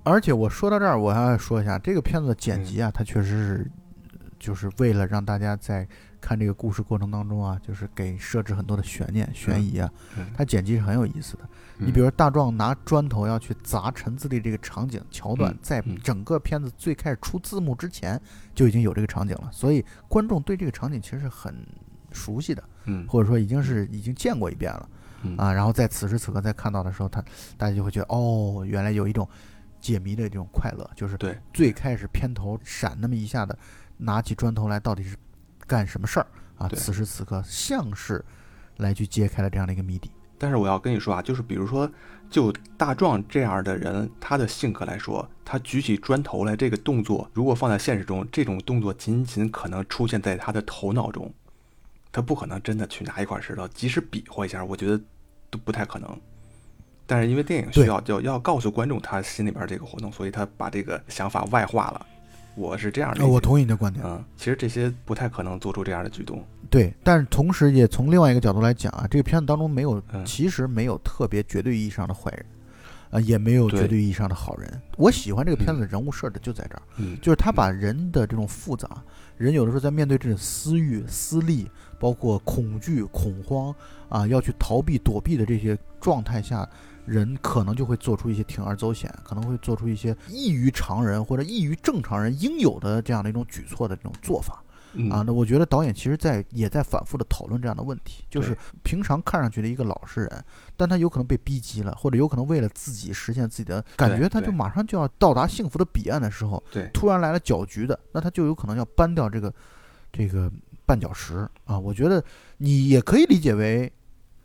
[0.04, 3.72] 而且我说到这儿，我还要说一下这个片子的剪辑啊，它确实是，
[4.40, 5.88] 就是为了让大家在
[6.26, 10.26] 看这个故事过程当中啊，就是给设置很多的悬念、悬疑啊，嗯。
[10.36, 11.48] 它剪辑是很有意思的。
[11.78, 15.96] 你嗯比如说大壮拿砖头要去砸陈自立这个场景桥段嗯，在嗯。
[16.04, 18.20] 整个片子最开始出字幕之前
[18.56, 21.56] 就已经有这个场景了，所以观众对这个场景其实是很
[22.12, 23.08] 熟悉的，嗯。
[23.08, 24.90] 或者说已经是已经见过一遍了。
[25.22, 25.38] 嗯。
[25.38, 25.54] 啊。
[25.54, 27.24] 然后在此时此刻再看到的时候，他
[27.56, 29.30] 大家就会觉得哦，原来有一种
[29.80, 31.38] 解谜的这种快乐，就是对。
[31.54, 33.56] 最开始片头闪那么一下的，
[33.98, 35.16] 拿起砖头来到底是
[35.68, 36.68] 干什么事儿啊？
[36.68, 38.24] 对此时此刻像是
[38.78, 40.12] 来去揭开了这样的一个谜底。
[40.38, 41.90] 但是我要跟你说啊，就是比如说，
[42.30, 51.34] 就大壮这样的人，他的性格来说，他举起砖头来这个动作，如果放在现实中，这种动作仅仅可能出现在他的头脑中，
[52.12, 55.02] 他不可能真的去拿一块石头，即使比划一下，我觉得
[55.50, 56.20] 都不太可能。
[57.08, 62.06] 但是因为电影需对要就要告诉观众他心里边这个活动，所以他把这个想法外化了。
[62.56, 64.04] 我是这样的、呃，我同意你的观点。
[64.06, 66.44] 嗯，其实这些不太可能做出这样的举动。
[66.70, 72.46] 对，但是同时也从另外一个角度来讲啊，这个片子当中没有，嗯其实没有特别绝对意义上的坏人，
[73.12, 74.82] 啊、也没有绝对意义上的好人。
[74.98, 78.90] 我喜欢这个片子的人物设置就在这儿，嗯，就是他把人的这种复杂，
[79.38, 83.74] 人有的时候在面对这种私欲、私利，包括恐惧、恐慌
[84.10, 86.68] 啊，要去逃避、躲避的这些状态下，
[87.06, 94.62] 人可能就会做出一些铤而走险，可能会做出一些异于常人或者异于正常人应有的这样的一种举措的这种做法。
[94.98, 100.46] 嗯啊，那我觉得导演其实在也在反复的讨论这样的问题，就是平常看上去的一个老实人，
[100.78, 109.54] 但他有可能被逼急了，或者有可能为了自己实现自己的感觉，他就马上就要到达幸福的彼岸的时候，对，突然来了搅局的，那他就有可能要搬掉这个
[110.14, 110.50] 这个
[110.88, 111.78] 绊脚石啊。
[111.78, 112.24] 我觉得
[112.58, 113.92] 你也可以理解为。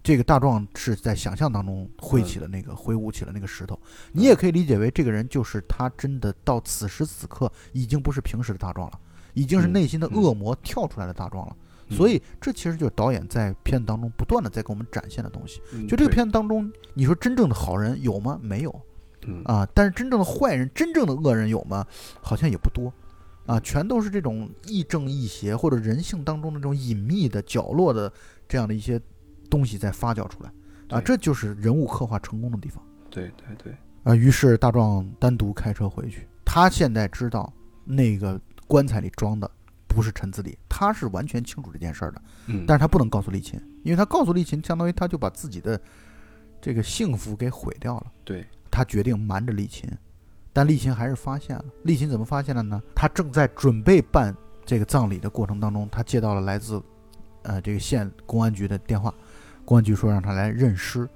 [0.03, 3.79] 这个大壮是在想象当中挥起了那个挥舞起了那个石头，
[4.13, 8.99] 你也可以理解为这个人就是他真的到此时此刻已经不是平时的大壮了，
[9.35, 11.57] 已经是嗯内心的嗯恶魔跳出来的大壮了。
[11.59, 15.61] 嗯所以这其实就是导演在片子当中不断的在给我们展现的东西。
[15.73, 18.39] 嗯就这个片子当中，你说真正的好人有吗？
[18.41, 18.81] 没有
[19.27, 19.69] 嗯啊。
[19.75, 21.85] 但是真正的坏人、真正的恶人有吗？
[22.23, 22.93] 好像也不多
[23.45, 28.13] 啊，全都是这种亦正亦邪或者人性当中的这种隐秘的角落的
[28.49, 29.01] 这样的一些
[29.51, 30.51] 东西在发酵出来
[30.89, 31.01] 啊。
[31.01, 32.83] 这就是人物刻画成功的地方。
[33.11, 36.27] 对对对，啊，于是大壮单独开车回去。
[36.45, 37.53] 他现在知道
[37.85, 39.51] 那个棺材里装的
[39.87, 45.81] 不是陈自立，他是完全清楚这件事儿的，嗯，但是他不能告诉丽琴，因为他告诉丽琴，相当于他就把自己的
[46.61, 48.07] 这个幸福给毁掉了。
[48.25, 49.91] 对，他决定瞒着丽琴，
[50.53, 51.65] 但丽琴还是发现了。
[51.83, 52.81] 丽琴怎么发现了呢？
[52.95, 56.81] 他正在准备办这个葬礼的过程当中，他接到了来自
[57.43, 59.13] 呃这个县公安局的电话，
[59.71, 61.09] 公安局说让他来认尸，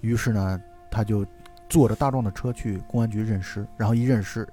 [0.00, 1.24] 于是呢，他就
[1.68, 4.44] 坐着大壮的车去公安局认尸，然后一认尸，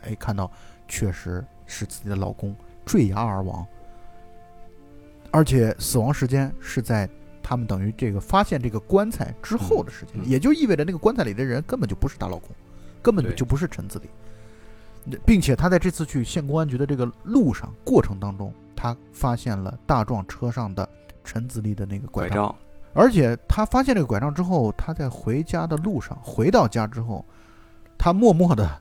[0.00, 0.50] 哎，看到
[0.88, 3.66] 确实是自己的老公坠崖而亡，
[5.30, 7.06] 而且死亡时间是在
[7.42, 12.48] 他们等于这个发现这个棺材之后的时间，也就意味着那个棺材里的人根本就不是她老公，
[13.02, 13.34] 根本对。
[13.34, 20.88] 就不是陈自立，并且他在这次去县公安局的这个路上过程当中，他发现了大壮车上的
[21.22, 22.56] 陈子立的那个拐杖，
[22.94, 27.24] 而且他发现这个拐杖之后，他在回家的路上，回到家之后，
[27.98, 28.80] 他默默的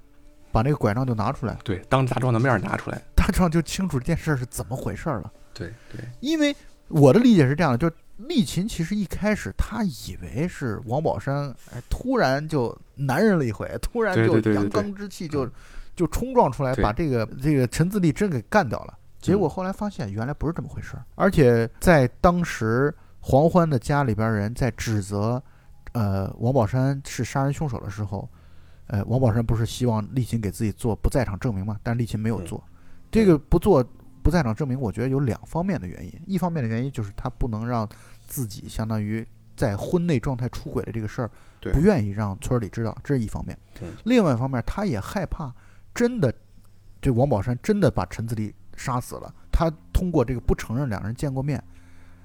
[0.52, 5.32] 把那个拐杖就拿出来，对，当着大壮的面拿出来，大壮就清楚这件事儿是怎么回事儿了。
[5.54, 6.56] 对对，因为
[6.88, 15.50] 我的理解是这样的，就是丽琴其实一开始他以为是王宝山，哎，突然就男人了一回，突然就阳刚之气就
[15.96, 18.94] 就冲撞出来，把这个这个陈自立真给干掉了。
[19.20, 22.94] 结果后来发现原来不是这么回事儿，而且在当时
[23.26, 25.42] 黄欢的家里边人在指责，
[25.94, 28.30] 呃，王宝山是杀人凶手的时候，
[28.88, 31.80] 呃，王宝山不是希望丽琴给自己做不在场证明吗？
[31.82, 32.62] 但丽琴没有嗯做，
[33.10, 33.82] 这个不做
[34.22, 36.12] 不在场证明，我觉得有两方面的原因。
[36.28, 37.88] 一方面的原因就是他不能让
[38.28, 41.32] 自己相当于在婚内状态出轨的这个事儿，
[41.72, 43.88] 不愿意让村里知道，这是一方面嗯。
[44.04, 45.50] 另外一方面，他也害怕
[45.96, 46.34] 真的
[47.02, 51.64] 这王宝山真的把陈自立杀死了，他通过这个不承认两人见过面，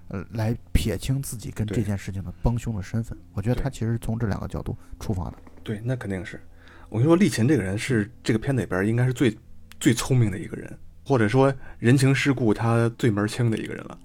[0.09, 3.17] 呃，来撇清自己跟这件事情的帮凶的身份。
[3.33, 5.35] 我觉得他其实从这两个角度出发的。
[5.63, 6.41] 对，那肯定是。
[6.89, 9.37] 我跟你说，丽琴这个人是这个片子里边应该是最
[9.79, 13.99] 最聪明的一个人，或者说人情世故他最门儿清的一个人了。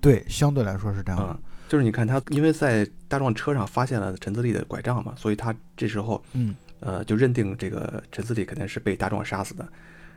[0.00, 1.32] 对，相对来说是这样的。
[1.32, 9.66] 嗯，就是你看他，因为在大壮车上发现了陈自立的拐杖嘛，所以他这时候嗯，呃就认定这个陈自立肯定是被大壮杀死的。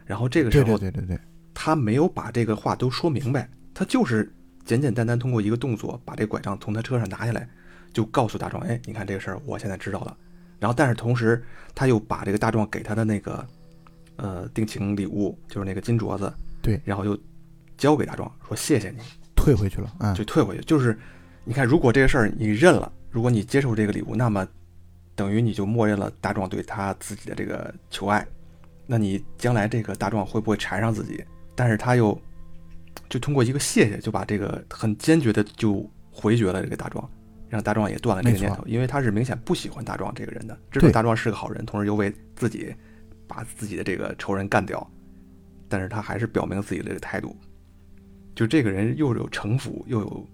[0.05, 1.19] 然后这个时对候对对对对，
[1.53, 4.29] 他没有把这个话都说明白，他就是
[4.65, 7.47] 简简单单通过一个动作把这拐杖从他车上拿下来，
[7.93, 10.17] 就告诉大壮，哎，你看这个事儿我现在知道了。
[10.59, 11.43] 然后但是同时
[11.75, 13.45] 他又把这个大壮给他的那个
[14.15, 17.17] 呃定情礼物，就是那个金镯子，对然后又
[17.77, 18.97] 交给大壮，说谢谢你，
[19.35, 20.63] 退回去了，嗯，就退回去。
[20.63, 20.97] 就是
[21.43, 24.47] 你看，如果这个事儿你认了，如果你接受这个礼物，那么
[25.13, 28.25] 等于你就默认了大壮对他自己的这个求爱。
[28.87, 31.23] 那你将来这个大壮会不会缠上自己？
[31.53, 32.19] 但是他又
[33.15, 37.09] 就通过一个谢谢，就把这个很坚决的就回绝了这个大壮，
[37.47, 42.75] 让大壮也断了这个念头，因为他是明显不喜欢大壮这个人的，知道大壮是个好人，同时又为自己
[43.25, 44.85] 把自己的这个仇人干掉，
[45.69, 47.33] 但是他还是表明自己的这个态度，
[48.35, 50.27] 就这个人又有城府又有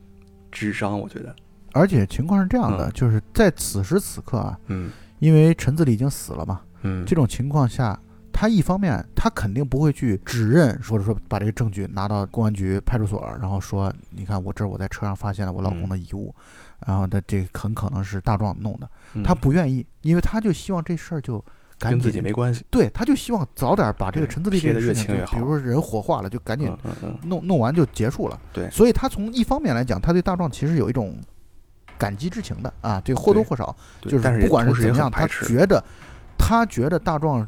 [0.51, 1.35] 智商，我觉得。
[1.73, 7.95] 而且情况是这样的，就是在此时此刻啊，嗯，因为陈子立已经死了嘛，嗯，这种情况下。
[8.33, 16.33] 他一方面，他肯定不会去指认，或者说把这个证据拿到公安局、派出所，然后说：“你看，我这我在车上发现了我老公的遗物，
[16.87, 18.89] 然后他这很可能是大壮弄的。”
[19.23, 21.43] 他不愿意，因为他就希望这事儿就
[21.77, 22.65] 跟自己没关系。
[22.69, 26.71] 对，他就希望早点把这个陈自立这个事情，比如说人火化了，就赶紧
[27.23, 28.39] 弄弄完就结束了。
[28.51, 31.15] 对，所以他从一方面来讲，他对大壮其实有一种
[31.97, 35.83] 感激之情的啊，这或多或少就是不管是怎么样，他觉得
[36.37, 37.47] 他觉得大壮。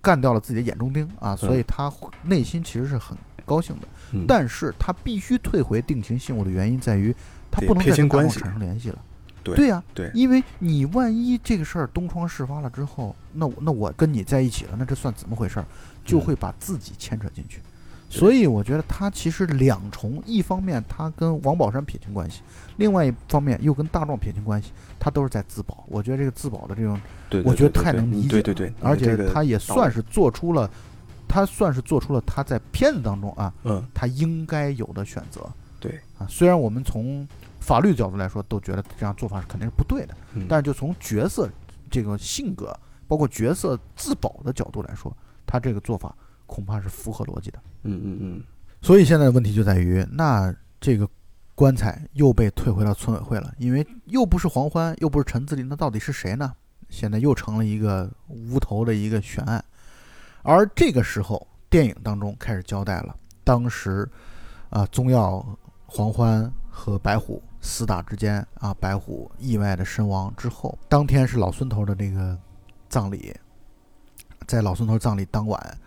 [0.00, 3.88] 干掉了自己的眼中钉啊，所以他内心其实是很高兴的。
[4.26, 7.14] 但是他必须退回定情信物的原因在于，
[7.50, 8.98] 他不能再跟大壮产生联系了。
[9.42, 15.64] 对呀，对，因为你万一这个事儿东窗事发了之后，那我那我跟你在一起了，那这算怎么回事？
[16.04, 17.62] 就会把自己牵扯进去。
[18.10, 22.40] 所以我觉得他其实两重，一方面他跟王宝山撇清关系，
[22.78, 25.84] 另外一方面又跟大壮撇清关系，他都是在自保。
[25.88, 26.98] 我觉得这个自保的这种，
[27.44, 28.28] 我觉得太能理解。
[28.28, 30.70] 对对对，而且他也算是做出了，
[31.28, 35.46] 他算是做出了他在片子当中啊，嗯，他应该有的选择。
[35.78, 37.28] 对啊，虽然我们从
[37.60, 40.14] 法律角度来说都觉得这样做法是肯定是不对的，
[40.48, 41.46] 但是就从角色
[41.90, 42.74] 这个性格，
[43.06, 45.14] 包括角色自保的角度来说，
[45.46, 46.14] 他这个做法。
[46.48, 48.42] 恐怕是符合逻辑的，嗯嗯嗯，
[48.82, 51.08] 所以现在的问题就在于，那这个
[51.54, 56.52] 棺材又被退回到村委会了，因为又不是黄欢，又不是陈自立，那到底是谁呢？
[56.88, 59.62] 现在又成了一个无头的一个悬案。
[60.42, 64.08] 而这个时候，电影当中开始交代了，当时
[64.70, 65.44] 啊，宗耀、
[65.84, 72.38] 黄欢和白虎厮打之间啊，白虎意外的身亡之后，当天是老孙头的那个
[72.88, 73.34] 葬礼，
[74.46, 75.78] 在老孙头葬礼当晚。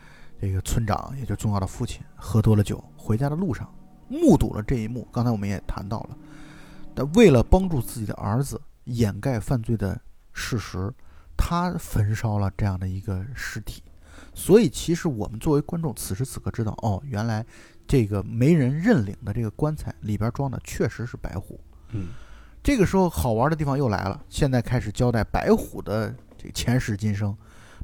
[0.41, 3.71] 这个村长，也就是重要的父亲，喝多了酒，回家的路上，
[4.09, 5.07] 目睹了这一幕。
[5.11, 6.17] 刚才我们也谈到了，
[6.95, 10.01] 但为了帮助自己的儿子掩盖犯罪的
[10.33, 10.91] 事实，
[11.37, 13.83] 他焚烧了这样的一个尸体。
[14.33, 17.45] 所以，其实我们作为观众，此时此刻知道，哦，原来
[17.85, 21.59] 这个没人认领的这个棺材里边装的确实是白虎。
[21.91, 22.07] 嗯，
[22.63, 27.37] 这个时候好玩的地方又来了，现在开始交代白虎的这个前世今生。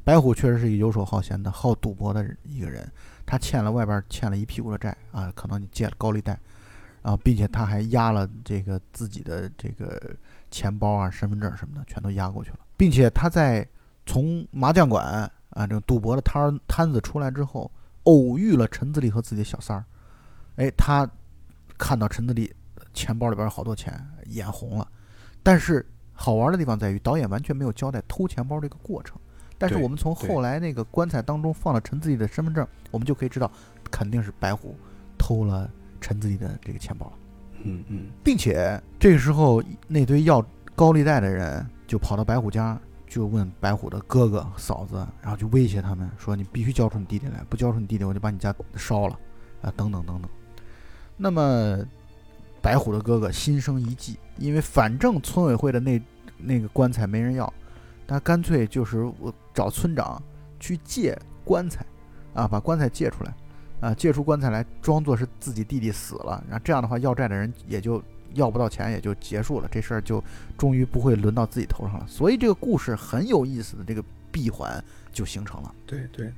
[0.08, 2.90] 白虎确实是一个游手好闲的、好赌博的一个人，
[3.26, 6.40] 他欠了外边欠了一屁股的债啊，可能你借了高利贷，
[7.02, 10.16] 啊，并且他还压了这个自己的这个
[10.50, 13.68] 钱包啊、身份证什么的，全都压过去了，并且他在
[14.06, 17.70] 从麻将馆啊这个赌博的摊摊子出来之后，
[18.04, 19.84] 偶遇了陈自立和自己的小三儿，
[20.56, 21.06] 哎，他
[21.76, 22.50] 看到陈自立
[22.94, 24.88] 钱包里边有好多钱，眼红了，
[25.42, 29.20] 但是好玩的地方在于导演完全没有交代偷钱包这个过程。
[29.58, 33.50] 但是我们从后来那个棺材当中放了陈自己的身份证，我们就可以知道，
[33.90, 34.76] 肯定是白虎
[35.18, 35.68] 偷了
[36.00, 37.12] 陈自己的这个钱包了
[37.64, 40.40] 嗯嗯，并且这个时候那堆要
[40.76, 49.18] 高利贷的人就跑到白虎家，就问白虎的哥哥嫂子，然后就威胁他们说：“你必须交出你弟弟来，不交出你弟弟，我就把你家烧了
[49.60, 50.30] 啊！”等等等等。
[51.16, 51.78] 那么
[52.62, 56.00] 白虎的哥哥心生一计，因为反正村委会的那
[56.36, 57.52] 那个棺材没人要。
[58.08, 60.20] 他干脆就是我找村长
[60.58, 61.84] 去借棺材，
[62.32, 63.34] 啊，把棺材借出来，
[63.80, 70.24] 啊，借出棺材来，装作是自己弟弟死了，然后这样的话，要债的人也就要不到钱，也就结束了，这事儿就
[70.56, 72.06] 终于不会轮到自己头上了。
[72.08, 74.02] 所以这个故事很有意思的这个
[74.32, 75.74] 闭环就形成了。
[75.84, 76.32] 对对，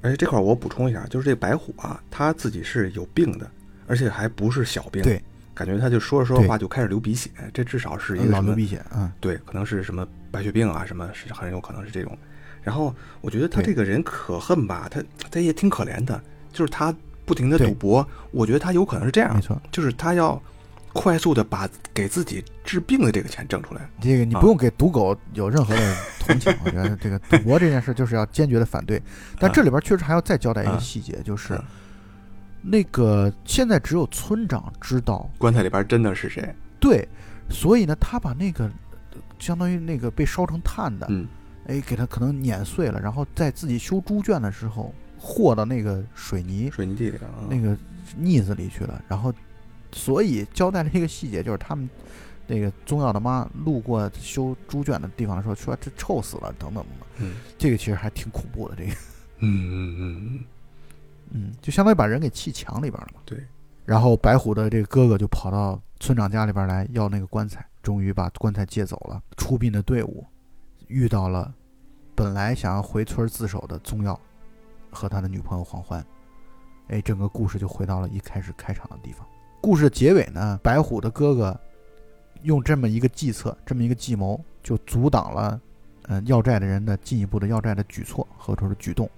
[0.00, 3.50] 而且这块我补充一下，就是这白虎啊，他自己是有病的，
[3.88, 5.02] 而且还不是小病。
[5.02, 5.20] 对。
[5.64, 12.16] 感觉他就说着说着话就开始流鼻血，这至少是一个老流鼻血，嗯，对，可能是什么白血病啊，什么是很有可能是这种。
[12.62, 16.20] 然后我觉得他这个人可恨吧，他他也挺可怜的，
[16.52, 16.94] 就是他
[17.24, 20.40] 不停的赌博，我觉得他有可能是这样，没错，就是他要
[20.92, 23.88] 快速的把给自己治病的这个钱挣出来。
[24.00, 29.00] 这个你不用给赌狗有任何的同情， 我觉得这个赌博这件事就是要坚决的反对。
[29.38, 31.60] 但这里边确实还要再交代一个细节，就是。
[32.62, 35.28] 那个现在只有村长知道。
[35.38, 36.54] 棺材里边真的是谁？
[36.80, 37.06] 对，
[37.50, 38.70] 所以呢，他把那个
[39.38, 41.26] 相当于那个被烧成炭的，嗯，
[41.66, 47.76] 哎，给他可能碾碎了，然后在自己修猪圈的时候和到那个水泥水泥地里啊，那个
[48.16, 49.32] 腻子里去了，然后
[49.92, 51.88] 所以交代了一个细节，就是他们
[52.46, 57.08] 那个宗耀的妈路过修猪圈的地方的时候，说这臭死了，等等等等。
[57.18, 57.34] 嗯。
[57.56, 58.90] 这个其实还挺恐怖的，这个，
[59.38, 60.40] 嗯嗯嗯，嗯，
[61.60, 63.20] 就相当于把人给砌墙里边了嘛。
[63.24, 63.38] 对。
[63.84, 69.20] 然后白虎的这个哥哥就跑到村长家里边来要那个棺材，终于把棺材借走了。
[69.36, 70.24] 出殡的队伍
[70.86, 71.52] 遇到了
[72.14, 74.18] 本来想要回村自首的宗耀
[74.90, 76.04] 和他的女朋友黄欢。
[76.88, 79.26] 哎，整个故事就回到了一开始开场的地方。
[79.60, 81.58] 故事的结尾呢，白虎的哥哥
[82.42, 85.60] 用这么一个计策，这么一个计谋，就阻挡了
[86.08, 89.08] 嗯、要债的人的进一步的要债的举措和者说是举动。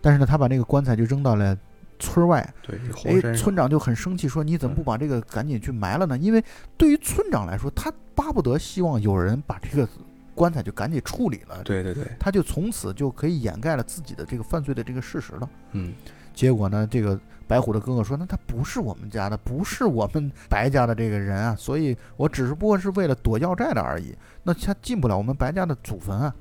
[0.00, 1.56] 但是呢，他把那个棺材就扔到了
[1.98, 6.16] 村外，对，哎，村长就很生气，说：“你怎么不把这个赶紧去埋了呢？
[6.16, 6.42] 因为
[6.76, 9.86] 对于村长来说，他巴不得希望有人把这个
[10.34, 15.48] 棺材就赶紧处理了，对对对，他就从此就可以掩盖了自己的这个犯罪的这个事实了。
[15.72, 15.92] 嗯
[16.32, 24.16] 结果呢，这个白虎的哥哥说：‘那他不是我们家的，不是我们白家的这个人啊，所以我只不过是为了躲要债的而已。
[24.42, 26.34] 那他进不了我们白家的祖坟啊。’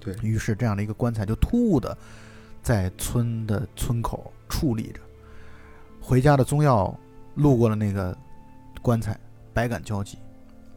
[0.00, 1.96] 对于是，这样的一个棺材就突兀的
[2.62, 5.00] 在村的村口矗立着。
[6.00, 6.94] 回家的宗耀
[7.34, 8.16] 路过了那个
[8.80, 9.18] 棺材，
[9.52, 10.18] 百感交集，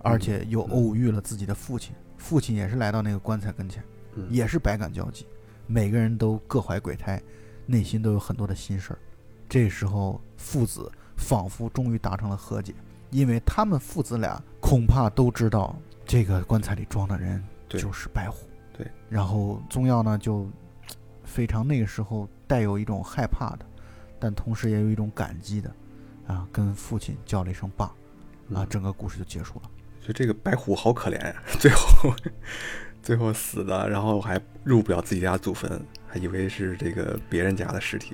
[0.02, 3.84] 而且又偶遇了自己的父亲，父亲也是来到那个棺材跟前，
[4.16, 5.26] 嗯，也是百感交集。
[5.68, 7.22] 每个人都各怀鬼胎，
[7.66, 9.00] 内心都有很多的心事儿。
[9.48, 12.74] 这时候，父子仿佛终于达成了和解，
[13.10, 15.76] 因为他们父子俩恐怕都知道
[16.06, 18.48] 这个棺材里装的人就是白虎。
[18.74, 20.50] 对，然后宗耀呢就
[21.32, 23.66] 非常那个时候带有一种害怕的，
[24.20, 25.74] 但同时也有一种感激的，
[26.28, 27.96] 啊，跟父亲叫了一声爸，啊，
[28.50, 29.72] 嗯整个故事就结束了。
[30.06, 32.14] 就这个白虎好可怜呀， 最后
[33.02, 38.14] 最后死了，然后还入不了自己家祖坟，还以为是这个别人家的尸体。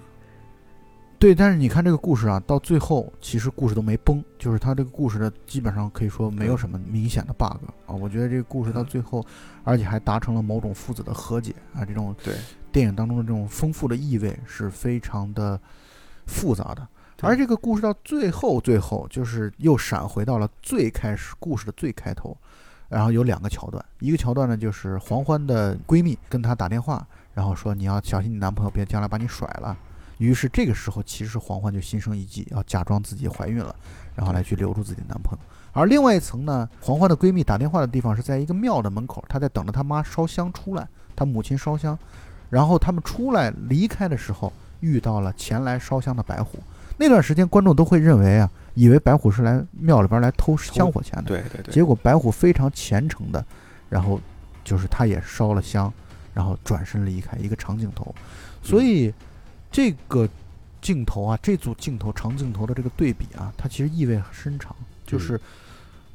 [1.20, 7.58] 对，但是你看这个故事啊，到最后其实故事都没崩，就是他这个故事的基本上可以说没有什么明显的 bug
[7.88, 7.96] 啊。
[7.96, 9.26] 我觉得这个故事到最后，
[9.64, 12.36] 而且还达成了某种父子的和解啊，这种对
[12.72, 15.60] 电影当中的这种丰富的意味是非常的
[16.28, 16.88] 复杂的。
[17.22, 22.38] 而这个故事到最后，最后就是又闪回到了最开始故事的最开头，
[22.90, 29.76] 然后有两个桥段，一个桥段呢就是黄欢的闺蜜跟她打电话，然后说你要小心你男朋友别将来把你甩了。
[30.18, 33.76] 于是这个时候，其实黄欢就心生一计，要假装自己怀孕了，
[34.16, 35.40] 然后来去留住自己的男朋友。
[35.74, 41.98] 而另外一层呢，黄欢的闺蜜打电话的地方是在一个庙的门口，她在等着她妈烧香出来，她母亲烧香，
[42.50, 46.58] 然后他们出来离开的时候，遇到了前来烧香的白虎。
[46.98, 51.26] 那段时间，观众都会认为啊，以为白虎是来庙里边来偷香火钱的。
[51.26, 53.46] 对对对，结果白虎非常虔诚的，
[53.88, 54.20] 然后
[54.64, 55.94] 就是他也烧了香，
[56.34, 58.16] 然后转身离开一个长镜头，
[58.64, 59.14] 所以
[59.78, 60.28] 这个
[60.82, 64.76] 镜头啊，这组镜头长镜头的这个对比啊，它其实意味很深长，
[65.06, 65.40] 就是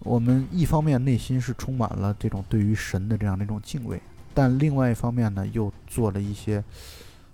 [0.00, 4.02] 我们一方面内心是充满了这种对于神的这样的一种敬畏，
[4.34, 6.64] 但另外一方面呢，又做了一些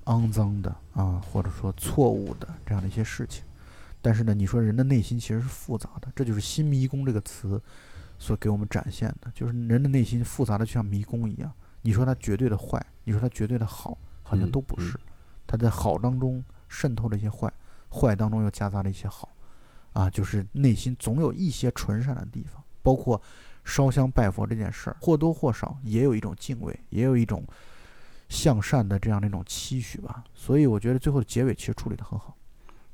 [0.05, 3.43] 肮脏的啊，或者说错误的这样的一些事情。
[4.03, 7.59] 但是呢，你说人的内心其实是复杂的，这就是“新迷宫”这个词
[8.19, 11.51] 所给我们展现的，就是人的内心复杂的就像迷宫一样。
[11.81, 15.01] 你说它绝对的坏，你说它绝对的好，好像都不是。
[15.49, 17.53] 它在好当中渗透了一些坏，
[17.91, 19.29] 坏当中又夹杂了一些好，
[19.93, 22.63] 啊，就是内心总有一些纯善的地方。
[22.81, 23.21] 包括
[23.65, 27.45] 烧香拜佛这件事儿，或多或少也有一种敬畏，也有一种
[28.29, 30.25] 向善的这样的一种期许吧。
[30.35, 32.35] 所以我觉得最后的结尾其实处理得很好。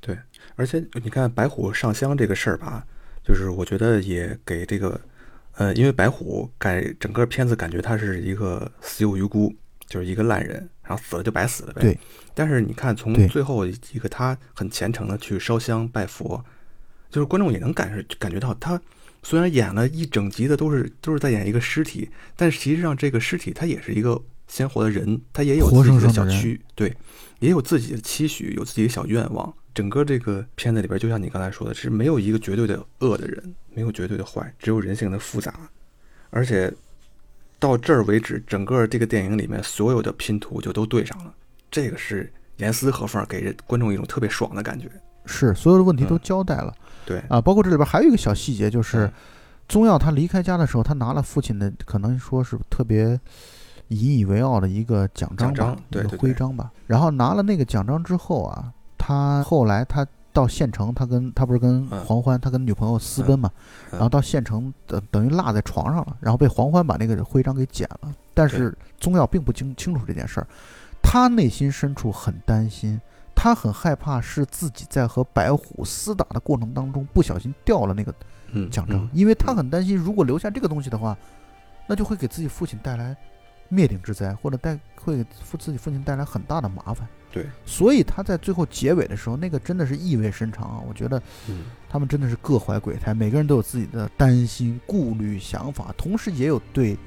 [0.01, 0.17] 对
[0.55, 2.85] 而且你看白虎上香这个事儿吧，
[3.23, 4.99] 就是我觉得也给这个，
[5.53, 9.53] 呃，因为白虎感整个片子感觉他是一个死有余辜，
[9.87, 11.81] 就是一个烂人，然后死了就白死了呗。
[11.81, 11.97] 对。
[12.33, 16.43] 但是你看，从最后一个他很虔诚的去烧香拜佛，
[17.09, 18.79] 就是观众也能感受感觉到他
[19.23, 26.95] 虽然演了一整集的都是都是在演一个尸体，但实际上这个尸体他也是一个鲜活的人，他也有自己的小区，对，
[27.39, 29.51] 也有自己的期许，有自己的小愿望。
[29.73, 35.53] 整个这个片子里边，就像你刚才说的，是没有一个绝对的恶的人，没有绝对的坏，只有人性的复杂。
[36.29, 36.71] 而且
[37.59, 41.33] 到这儿为止，整个这个电影里面所有的拼图就都对上了，
[41.71, 44.89] 这个是严丝合缝，给人观众一种特别爽的感觉。
[45.25, 46.71] 是所有的问题都嗯交代了、
[47.05, 49.13] 对，啊，包括这里边还有一个小细节，就是嗯
[49.67, 53.19] 宗耀他离开家的时候，他拿了父亲的可能说是特别
[53.87, 56.71] 引以为傲的一个奖章吧，奖章对一个徽章吧。
[56.85, 60.05] 然后拿了那个奖章之后啊，他后来他
[60.35, 62.05] 到县城，他跟他不是跟嗯。
[62.05, 63.49] 黄欢，他跟女朋友私奔嘛，
[63.91, 63.93] 嗯。
[63.93, 68.13] 然后到县城等等于落在床上了，然后被黄欢把那个徽章给剪了。
[68.33, 70.47] 但是宗耀并不清清楚这件事儿，
[71.01, 72.99] 他内心深处很担心，
[73.33, 78.13] 他很害怕是自己在和白虎厮打的过程当中不小心掉了那个
[78.51, 81.17] 嗯，奖章嗯，因为他很担心，如果留下这个东西的话，
[81.87, 83.15] 那就会给自己父亲带来
[83.69, 87.07] 灭顶之灾，或者带会给父自己父亲带来很大的麻烦。
[87.31, 90.83] 对，所以他在最后结尾的时候，那个真的是意味深长啊！
[90.87, 96.97] 我觉得嗯他们真的是各怀鬼胎，每个人都有自己的担心、顾虑、想法，同时也有对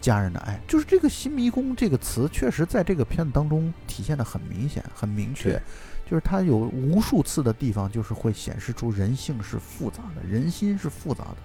[0.00, 0.58] 家人的爱。
[0.66, 5.60] 就是这个“新迷宫”这个词，确实在这个片子当中体现的很明显、很明确。
[6.10, 11.36] 就是它有无数次的地方，就是会显示出人性是复杂的，人心是复杂的。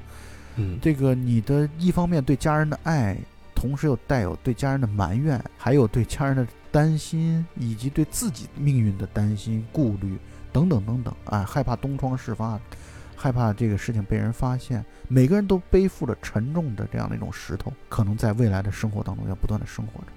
[0.57, 3.17] 嗯，这个你的一方面对家人的爱，
[3.59, 10.17] 同时又带有对家人的埋怨，还有对家人的担心，以及对自己命运的担心、顾虑
[10.53, 12.57] 等等等等啊，害怕东窗事发，
[13.17, 20.07] 害怕这个事情被人发现，每个人都背负着沉重的这样的一种石头，可能在未来的生活当中要不断的生活着。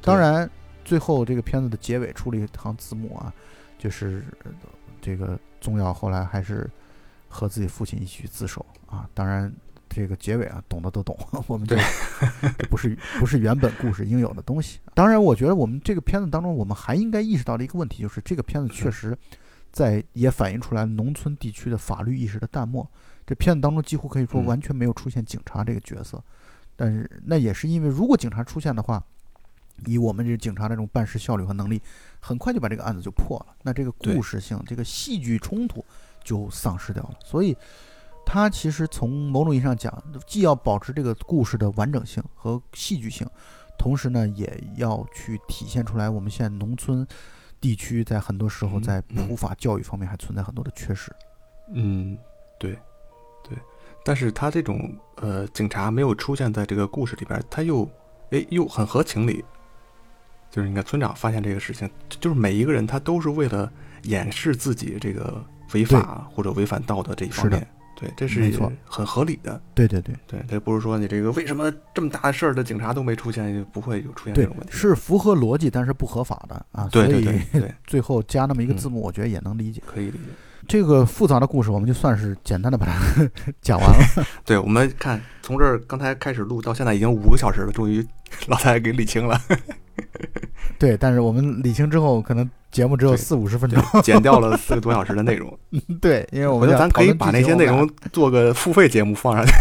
[0.00, 0.48] 当然，
[0.82, 3.30] 最后这个片子的结尾出了一行字幕啊，
[3.76, 4.50] 就是呃
[5.02, 6.66] 这个宗耀后来还是
[7.28, 9.06] 和自己父亲一起去自首啊。
[9.12, 9.52] 当然，
[9.88, 11.16] 这个结尾啊，懂的都懂，
[11.46, 11.76] 我们这
[12.58, 14.78] 这不是不是原本故事应有的东西。
[14.94, 19.16] 当然，我觉得我们这个片子当中，我们还应该意识到的一个问题，就是这个片子确实
[19.72, 22.88] 在也反映出来农村地区的法律意识的淡漠。
[23.26, 26.22] 这片子当中几乎可以说嗯完全没有出现警察这个角色，
[26.76, 29.02] 但是那也是因为如果警察出现的话，
[29.84, 31.82] 以我们这警察这种办事效率和能力，
[32.20, 33.56] 很快就把这个案子就破了。
[33.62, 35.84] 那这个故事性、这个戏剧冲突
[36.22, 37.18] 就丧失掉了。
[37.24, 37.56] 所以，
[38.26, 43.26] 它其实从某种意义上讲，既要保持这个故事的完整性和戏剧性，
[43.78, 47.06] 同时呢，也要去体现出来我们现在农村
[47.60, 51.14] 地区在很多时候嗯在嗯普法教育方面还存在很多的缺失。
[51.72, 52.18] 嗯，
[52.58, 52.72] 对，
[53.48, 53.56] 对，
[54.04, 57.88] 但是他这种呃，警察没有出现在这个故事里边，他又
[58.32, 59.42] 哎又很合情理。
[60.50, 63.70] 就是你看，村长发现这个事情，就就是每一个人他都是为了
[64.02, 67.66] 掩饰自己这个违法或者违反道德这一方面，
[67.98, 69.60] 对，这是没错很合理的。
[69.74, 74.72] 对对对对，这不是说你这个为什么这么大的事儿的警察都没出现，就不会有出现这对种问，题。
[74.72, 76.86] 是符合逻辑，但是不合法的啊。
[76.92, 79.82] 对对对对， 最后加那么一个嗯字幕，我觉得也能理解。
[79.86, 80.18] 可以理解。
[80.68, 82.94] 这个复杂的故事，我们就算是简单的把它
[83.62, 84.26] 讲完了。
[84.44, 88.04] 对，我们看从这儿刚才开始录到现在已经五个小时了，终于
[88.48, 89.40] 老太太给理清了，
[90.78, 93.82] 对，但是我们理清之后，可能节目只有四五十分钟。
[93.92, 95.58] 对，减掉了四个多小时的内容。
[96.00, 99.52] 对，因为我觉得咱可以把那些内容做个付费节目放上去。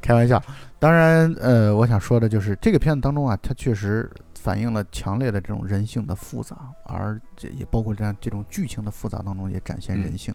[0.00, 0.42] 开玩笑。
[0.78, 6.56] 当然，呃，我想说的就是这个片子当中啊，它确实反映了强烈的这种人性的复杂，
[6.86, 10.34] 而这也包括这样这种剧情的复杂当中也展现人嗯性。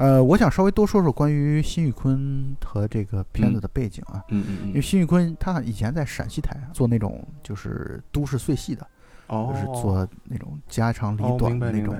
[0.00, 4.24] 呃，我想稍微多说说关于辛宇坤和这个片子的背景啊。
[4.30, 8.86] 嗯嗯因为辛宇坤他以前在陕西台做那种就是都市碎戏的，
[9.26, 11.94] 哦，就是做那种家长里哦短的那种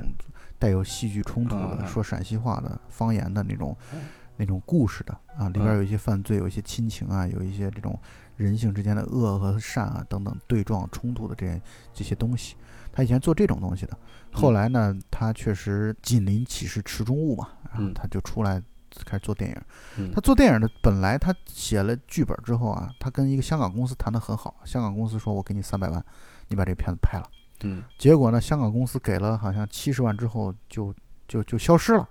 [0.59, 4.01] 带有戏剧冲突的、嗯嗯说陕西话的方言的那种、嗯
[4.39, 5.77] 那种故事的啊，里边嗯。
[5.77, 7.99] 有一些犯罪，有一些亲情啊，有一些这种
[8.39, 11.61] 人性之间的恶和善啊等等对撞冲突的这些
[11.93, 12.57] 这些东西。
[12.91, 13.97] 他以前做这种东西的，
[14.33, 18.63] 后嗯来呢，他确实紧邻启是池中物嘛，然后嗯他就出来
[19.05, 19.57] 开始做电影。
[19.99, 26.05] 嗯他做电影的本来他写了剧本之后啊，他跟一个香港公司谈得很好，香港公司说我给你三百万，
[26.49, 27.29] 你把这个片子拍了。
[27.63, 30.95] 嗯结果呢，香港公司给了好像七十万之后就
[31.29, 32.09] 就就消失了，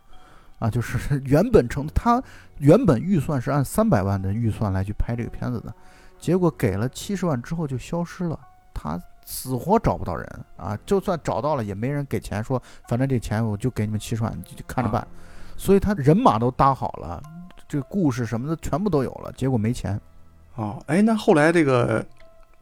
[0.59, 2.22] 啊，就是 原本成他
[2.59, 5.74] 原本预算是按三百万的预算来去拍这个片子的，
[6.20, 8.39] 结果给了七十万之后就消失了，
[8.74, 9.01] 他
[9.32, 10.27] 死活找不到人
[10.57, 15.07] 啊，就算找到了也没人给钱，说反正这钱我就给你们七十万，你就看着办，
[15.55, 17.21] 所以他人马都搭好了，
[17.67, 20.01] 这个故事什么的全部都有了，结果没钱。
[20.55, 22.03] 哦，哎，那后来这个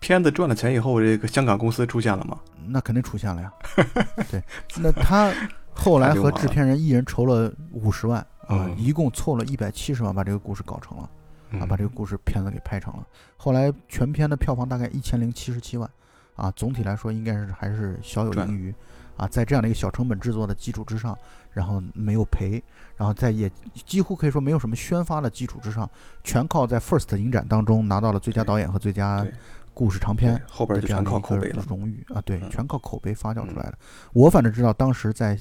[0.02, 2.38] 片子赚了钱以后，这个香港公司出现了吗？
[2.68, 3.54] 那肯定出现了呀。
[4.30, 4.44] 对，
[4.76, 5.34] 那他
[5.74, 11.10] 后来和制片人一人筹了五十万啊，嗯一共凑了一百七十万，把这个故事搞成了啊，
[11.52, 13.08] 嗯把这个故事片子给拍成了。
[13.38, 15.90] 后来全片的票房大概一千零七十七万
[16.38, 18.74] 啊，总体来说应该是还是小有盈余
[19.18, 21.18] 啊，在这样的一个小成本制作的基础之上，
[21.52, 22.64] 然后没有赔，
[22.96, 25.90] 然后在也几乎可以说没有什么宣发的基础之上，
[26.24, 29.26] 全靠在 FIRST 影展当中拿到了最佳导演和最佳
[29.74, 30.40] 故事长片。
[30.48, 31.64] 后边的就全靠口碑了。
[31.68, 33.78] 荣誉啊，对，嗯全靠口碑发酵出来的。
[34.14, 35.38] 我反正知道，当时在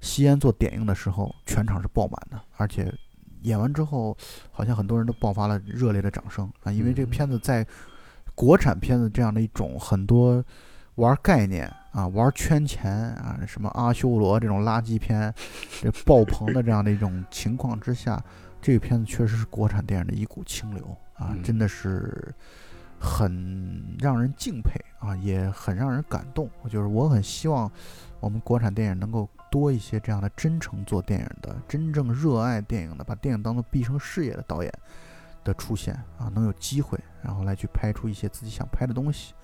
[0.00, 2.92] 西安做点映的时候，全场是爆满的，而且
[3.42, 4.16] 演完之后，
[4.50, 7.64] 好像很多人都爆发了热烈的掌声啊，因为这个嗯片子在
[8.40, 10.42] 国产片子这样的一种很多
[10.94, 15.30] 玩概念啊、玩圈钱啊、什么阿修罗这种垃圾片，
[15.82, 18.18] 这爆棚的这样的一种情况之下，
[18.62, 22.34] 这个片子确实是国产电影的一股清流啊，嗯真的是。
[23.02, 26.50] 很让人敬佩啊，也很让人感动。
[26.68, 27.70] 就是我很希望
[28.20, 34.70] 我们国产电影能够多一些这样的真诚做电影的、真正热爱电影的、把电影当做毕生事业的导演
[35.44, 39.34] 的出现啊，能有机会，然后来去拍出一些自己想拍的东西，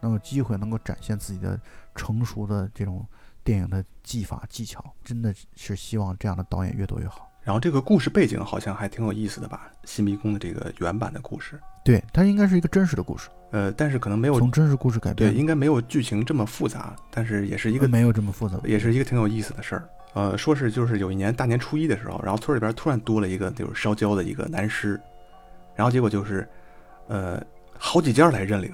[0.00, 1.58] 能有机会能够展现自己的
[1.94, 3.06] 成熟的这种
[3.42, 7.30] 电影的技法技巧，真的是希望这样的导演越多越好。
[7.42, 9.70] 然后这个故事背景好像还挺有意思的吧？
[9.84, 18.58] 新迷宫的这个原版的故事，对，它应该是一个真实的故事，呃，但是可能没有从真实故事改对，编，应该没有剧情这么复杂，但是也是一个没有这么复杂。
[18.64, 19.88] 也是一个挺有意思的事儿。
[20.14, 24.98] 呃，说是就是有一年大年初一的时候，然后村里边突然多了一个就是烧焦的一个男尸，
[25.76, 26.48] 然后结果就是，
[27.08, 27.42] 呃，
[27.78, 28.72] 好几家来认领，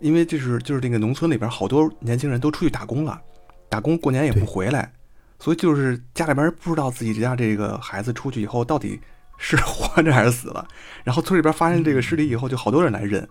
[0.00, 3.20] 因为就是就是那个农村里边好多年轻人都出去打工了，
[3.68, 4.92] 打工过年也不回来，
[5.38, 9.00] 所以就是家里边不知道自己家这个孩子出去以后到底
[9.38, 10.66] 是 活着还是死了，
[11.04, 13.26] 然后村里边发现这个尸体以后，就好多人来认，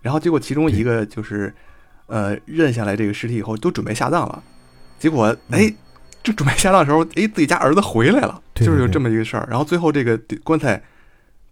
[0.00, 1.54] 然后结果其中一个就是，
[2.06, 4.42] 呃，认下来这个尸体以后都准备下葬了，
[4.98, 5.74] 结果哎。
[6.22, 9.46] 就准备下葬的时候，哎，自己家儿子回来了，就是有这么一个事儿。
[9.48, 10.82] 然后最后这个棺材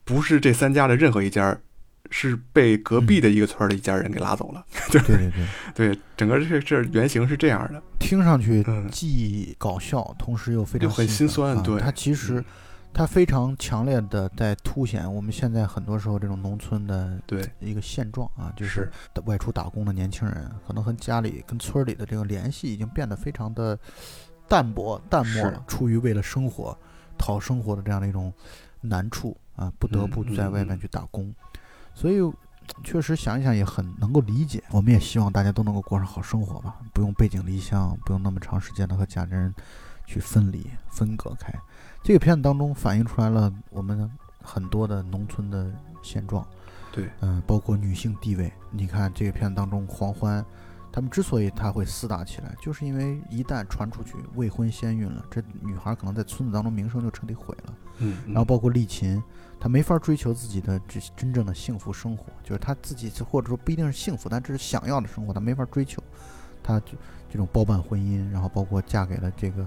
[0.05, 1.57] 不是这三家的任何一家，
[2.11, 4.65] 是被隔壁的一个村儿的一家人给拉走了。
[4.93, 5.17] 对对
[5.75, 7.83] 对，对，整个这个事儿原型是这样的。
[7.99, 8.89] 听上去嗯。
[8.91, 11.57] 既搞笑，同时又非常又很心酸。
[11.57, 11.81] 啊对。
[11.81, 12.45] 它其实嗯。
[12.97, 18.89] 它非常强烈的在凸显我们现在很多时候这种农村的对，一个现状啊，就是。
[19.25, 23.77] 外出打工的年轻人，可能和家里、跟村里的这个联系已经变得非常的
[24.47, 25.65] 淡薄、淡漠了。
[25.67, 26.79] 出于为了生活、
[27.17, 28.33] 讨生活的这样的一种
[28.85, 31.35] 难处啊，不得不在外面嗯去打工，
[31.95, 32.21] 所以。
[32.83, 39.55] 确实想一想也很能够理解，我们也希望大家都能够过上好生活吧，不用背井离乡，不用那么长时间的和家人
[40.07, 41.53] 去分离、分隔开。
[42.03, 44.11] 这个片子当中反映出来了我们
[44.43, 45.71] 很多的农村的
[46.03, 46.43] 现状，
[46.91, 48.51] 对，嗯，包括女性地位。
[48.71, 50.43] 你看这个片子当中，黄欢
[50.95, 57.75] 他们之所以他会厮打起来，就是因为一旦传出去未婚先孕了，这女孩可能在村子当中名声就彻底毁了。
[57.99, 59.21] 嗯，然后包括丽琴，
[59.59, 66.01] 她没法追求自己的这真正的幸福生活，就是她自己或者说不一定是幸福，但这是想要的生活，她没法追求。
[66.63, 66.93] 她就
[67.29, 69.67] 这种包办婚姻，然后包括嫁给了这个，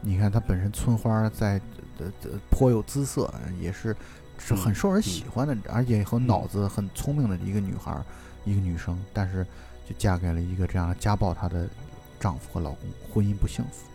[0.00, 1.60] 你看她本身村花在
[1.98, 3.94] 呃呃颇有姿色，也是
[4.38, 8.02] 是很受人喜欢的，而且和脑子很聪明的一个女孩儿，
[8.46, 9.46] 一个女生，但是
[9.88, 11.68] 就嫁给了一个这样家暴她的
[12.20, 13.86] 丈夫和老公，婚姻不幸福。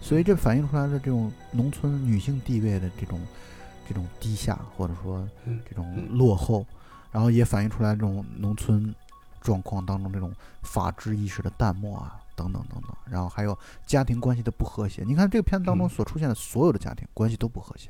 [0.00, 3.20] 所以这反映出来的这种农村女性地位的这种
[3.88, 6.64] 这种低下，或者说嗯这种嗯落后，
[7.10, 8.94] 然后也反映出来这种农村
[9.40, 10.32] 状况当中这种
[10.62, 12.90] 法治意识的淡漠啊，等等等等。
[13.08, 15.02] 然后还有家庭关系的不和谐。
[15.04, 17.88] 你看这个片子当中嗯所出现的所有的家庭关系都不和谐，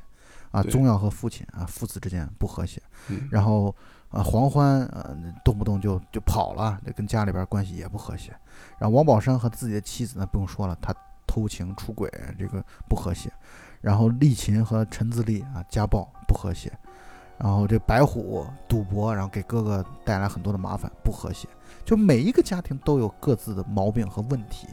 [0.51, 2.81] 啊，宗耀和父亲啊，父子之间不和谐。
[3.09, 3.75] 嗯然后
[4.09, 8.31] 啊，黄欢呃动不动就就跑了，这跟家里边关系也不和谐。
[8.79, 10.95] 然后王宝山和自己的妻子呢，不用说了，他
[11.25, 13.31] 偷情出轨，这个不和谐。
[13.81, 16.71] 然后丽琴和陈自立啊，家暴不和谐。
[17.37, 21.47] 然后这白虎赌博，然后给哥哥带来很多的麻烦，不和谐。
[21.85, 24.67] 就每一个家庭都有各自的毛病和问题，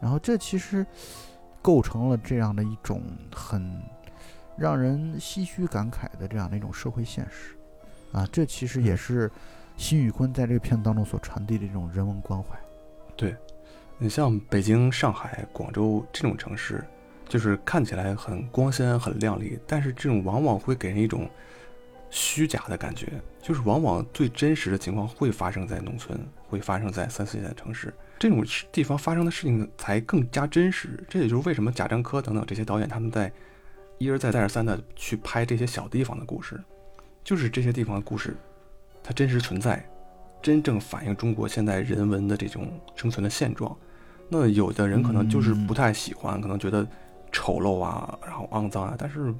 [0.00, 0.86] 然后这其实
[1.60, 3.02] 构成了这样的一种
[3.34, 3.82] 很
[4.60, 7.56] 让人唏嘘感慨的这样的一种社会现实。
[8.12, 9.30] 啊，这其实也嗯是
[9.78, 12.58] 辛宇坤在这个片子当中所传递的这种人文关怀。
[13.16, 13.34] 对
[13.96, 16.84] 你像北京、上海、广州这种城市，
[17.26, 21.26] 就是看起来很光鲜、很亮丽，但是这种往往会给人一种
[22.10, 23.06] 虚假的感觉，
[23.40, 31.02] 就是往往最真实的情况会发生在农村，会发生在三四线的城市，这种地方发生的事情才更加真实。
[31.08, 33.32] 这也就是为什么贾樟柯等等这些导演他们在
[34.00, 36.58] 一而再、再而三的去拍这些小地方的故事，
[37.22, 38.34] 就是这些地方的故事，
[39.02, 39.86] 它真实存在，
[40.40, 43.76] 真正反映中国现在人文的这种生存的现状。
[44.30, 46.86] 那有的人可能就是不太喜欢，可能觉得
[47.30, 49.34] 丑陋啊，然后肮脏啊，但是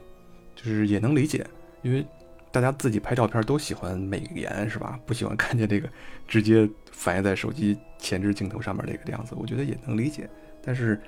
[0.55, 1.43] 就是也能理解，
[1.81, 2.05] 因为
[2.53, 5.01] 大家自己拍照片都喜欢美颜是吧？
[5.07, 5.89] 不喜欢看见这个
[6.29, 10.29] 直接反映在手机前置镜头上面这个样子，我觉得也能理解。
[10.63, 11.01] 但是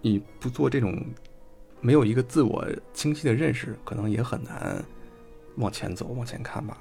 [0.00, 1.04] 你不做这种
[1.80, 4.82] 没有一个自我清晰的认识，可能也很难
[5.56, 6.78] 往前走、往前看吧。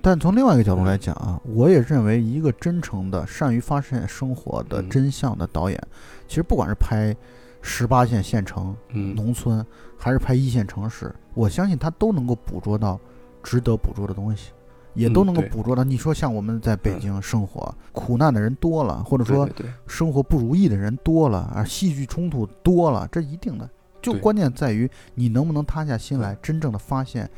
[0.00, 5.78] 但从另外一个角度来讲啊，我也认为一个真诚的、善于发现生活的嗯真相的导演，
[6.26, 7.14] 其实不管是拍
[7.60, 9.64] 十八线县城、嗯，农村，
[9.98, 12.98] 还是拍一线城市，我相信他都能够捕捉到
[13.42, 14.52] 值得捕捉的东西，
[14.94, 15.84] 也都能够捕捉到。
[15.84, 19.46] 你说像我们在北嗯京生活，苦难的人多了，或者说
[19.86, 23.68] 生活不如意的人多了，啊，戏剧冲突多了，这一定的。
[24.02, 27.30] 就关键在于你能不能塌下心来，真正的发现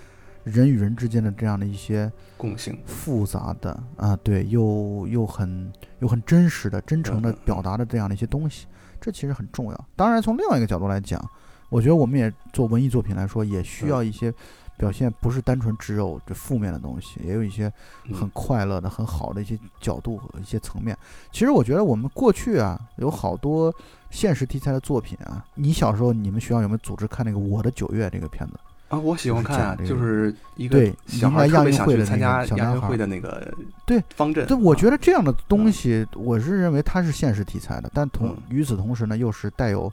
[0.42, 8.66] 人与人之间的这样的一些共性，复杂的啊，对，又又很又很真实的、真诚的表达的这样的一些东西，
[9.00, 9.88] 这其实很重要。
[9.94, 11.22] 当然，从另外一个角度来讲，
[11.68, 14.32] 我觉得我们也做文艺作品来说，也需要一些
[14.76, 17.72] 表现，不是单纯只有这负面的东西，也有一些
[18.06, 20.96] 嗯很快乐的、很好的一些角度和一些层面。
[21.30, 23.74] 其实我觉得我们过去啊，有好多
[24.10, 25.44] 现实题材的作品啊。
[25.54, 28.54] 你小时候你们学校有没有组织看那个《我的九月》这个片子？
[28.88, 33.52] 啊，我喜欢看啊，就是一个对小孩应该亚特别想去运会的那参加亚个小男孩运会的那个
[33.86, 39.90] 对方阵，对，我觉得得这样的东西，我是认为它是现实题材的，但同嗯与此同时呢，又是带有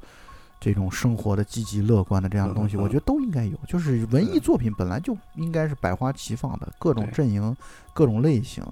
[0.62, 3.58] 这种生活的积极乐观的这样的东西，我觉得都应该有。
[3.68, 7.58] 就是文艺作品本来就应该是百花齐放的，各种阵营、
[7.96, 8.64] 各种类型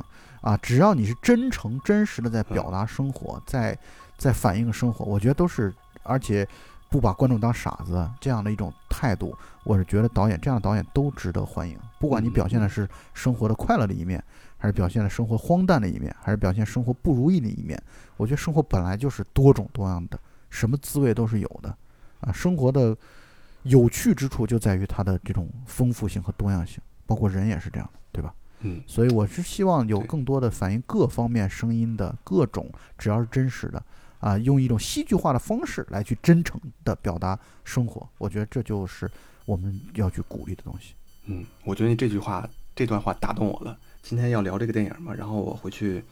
[0.41, 3.75] 啊，只要你是真诚、真实的在表嗯达生活，在
[4.17, 5.73] 在反映生活，我觉得都是，
[6.03, 6.47] 而且
[6.89, 11.75] 不把观众当傻子这样的一种态度，我是觉得导演这样的导演都值得欢迎。
[11.99, 14.23] 不管你表现的是生活的快乐的一面，
[14.59, 17.81] 还是表现了生活荒诞的一面，还是表现生活不如意的一面，
[18.15, 20.19] 我觉得生活本来就是多种多样的，
[20.49, 21.75] 什么滋味都是有的
[22.21, 22.31] 啊。
[22.31, 22.95] 生活的
[23.63, 28.33] 有趣之处就在于它的这种丰富性和多样性，包括人也是这样的，对吧？
[28.61, 33.81] 嗯所以我是希望有更多的反映各方面声音的各种，只要是真实的
[34.19, 39.09] 啊，用一种戏剧化的方式来去真诚的表达生活，我觉得这就是
[39.45, 40.93] 我们要去鼓励的东西。
[41.25, 43.77] 嗯，我觉得你这句话这段话打动我了。
[44.01, 46.03] 今天要聊这个电影嘛，然后我回去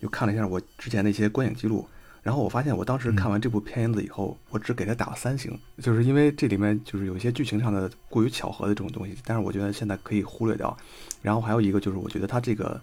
[0.00, 1.88] 又看了一下我之前的一些观影记录，
[2.22, 10.76] 然后我发现我当时嗯看完这部片子以后，我只给他打了三星，就是因为这里面就是有一些剧情上的过于巧合的这种东西，但是我觉得现在可以忽略掉。
[11.20, 12.80] 然后还有一个就是我觉得它这个。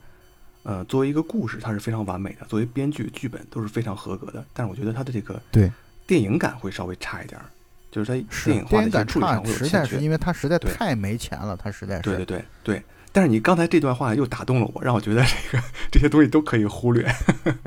[0.63, 4.45] 呃，作为一个故事，它是非常完美的；作为编剧、剧本都是非常合格的。
[4.53, 5.71] 但是我觉得它的这个对
[6.05, 7.45] 电影感会稍微差一点儿，
[7.89, 9.91] 就是它电影化的一些电影感差处理上，会有实欠缺。
[9.91, 12.01] 在是因为它实在太没钱了，它实在是。
[12.01, 12.83] 对对对对，
[13.13, 17.09] 但是你刚才这段话又打动了我，让我觉得这个 这些东西都可以忽略，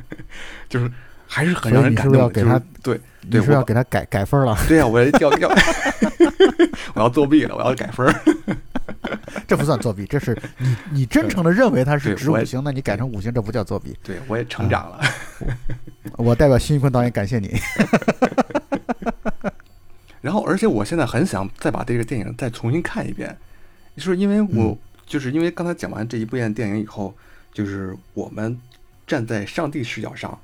[0.69, 0.93] 就是
[1.35, 2.19] 还是很让人感动的。
[2.19, 4.55] 所以你是不是要给他就是对对你是不是要给他改改分了？
[4.69, 5.49] 对呀、我要要要，
[6.93, 8.15] 我要作弊了，我要改分儿。
[9.49, 13.97] 这不算作弊，这是你 你真诚的认为他是五星，那你改成五星，这不叫作弊。
[14.03, 15.01] 对我也成长了。
[16.19, 17.59] 我代表辛玉坤导演感谢你。
[20.21, 23.35] 然后，而且我现在很想再把这个电影再重新看一遍，
[23.97, 27.15] 就是因为我、嗯就是因为刚才讲完这一部电影以后，
[27.53, 28.59] 就是我们
[29.07, 30.39] 站在上帝视角上，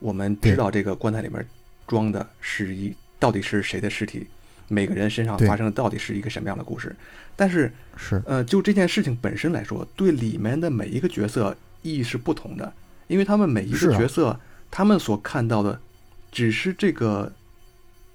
[0.00, 1.46] 我们知道这个棺材里面
[1.86, 4.26] 装的是一到底是谁的尸体，
[4.66, 6.94] 每个人身上发生的到底是一个什么样的故事。
[7.36, 12.70] 但是，是呃，就这件事情本身来说，对里面的每一个角色意义是不同的，
[13.06, 14.38] 因为他们每一个角色，
[14.70, 15.80] 他们所看到的
[16.30, 17.32] 只是这个，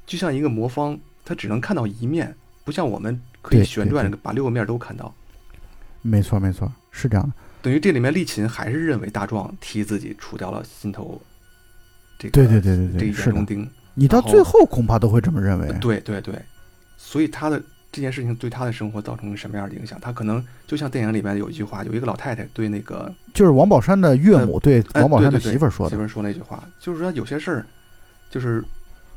[0.05, 5.13] 就像一个魔方，他只能看到一面，不像我们可以旋转把六个面都看到。
[6.03, 7.33] 没错没错，是这样的。
[7.63, 11.19] 等于这里面丽琴还是认为大壮替自己除掉了心头
[12.17, 13.69] 这个对对对对对眼中钉。
[13.93, 15.71] 你到最后恐怕都会这么认为。
[15.79, 16.35] 对对对，
[16.97, 17.61] 所以他的
[17.91, 19.97] 这件事情对他的生活造成什么样的影响？
[20.01, 26.03] 他可能就像电影里面有一句话，有一个老太太对那个就是王宝山的岳母对哎王宝山的媳妇儿说的媳妇。
[26.03, 27.65] 儿说那句话，就是说有些事儿，
[28.29, 28.61] 就是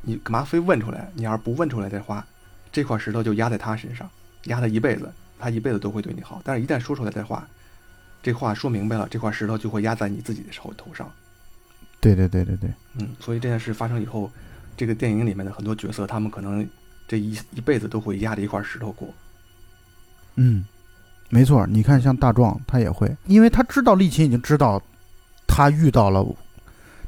[0.02, 1.10] 你干嘛非问出来？
[1.14, 2.24] 你要是不问出来的话，
[2.70, 4.08] 这块石头就压在他身上，
[4.44, 6.40] 压他一辈子，他一辈子都会对你好。
[6.44, 7.48] 但是，一旦说出来的话，
[8.22, 11.10] 这话说明白了，这块石头就会压在你自己的手头上。
[12.00, 12.70] 对对对对对，
[13.00, 14.30] 嗯，所以这件事发生以后，
[14.76, 16.68] 这个电影里面的很多角色，他们可能
[17.06, 19.08] 这一一辈子都会压着一块石头过。
[20.36, 20.64] 嗯，
[21.28, 21.66] 没错。
[21.66, 24.80] 你看，像大壮他也会，因为他知道丽琴已经知道
[25.46, 26.24] 他遇到了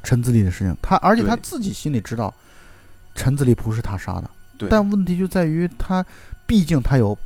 [0.03, 2.33] 陈自立的事情，他而且他自己心里知道
[3.15, 4.29] 陈自立不是他杀的。
[4.57, 6.05] 对，但问题就在于他，
[6.45, 7.17] 毕竟他有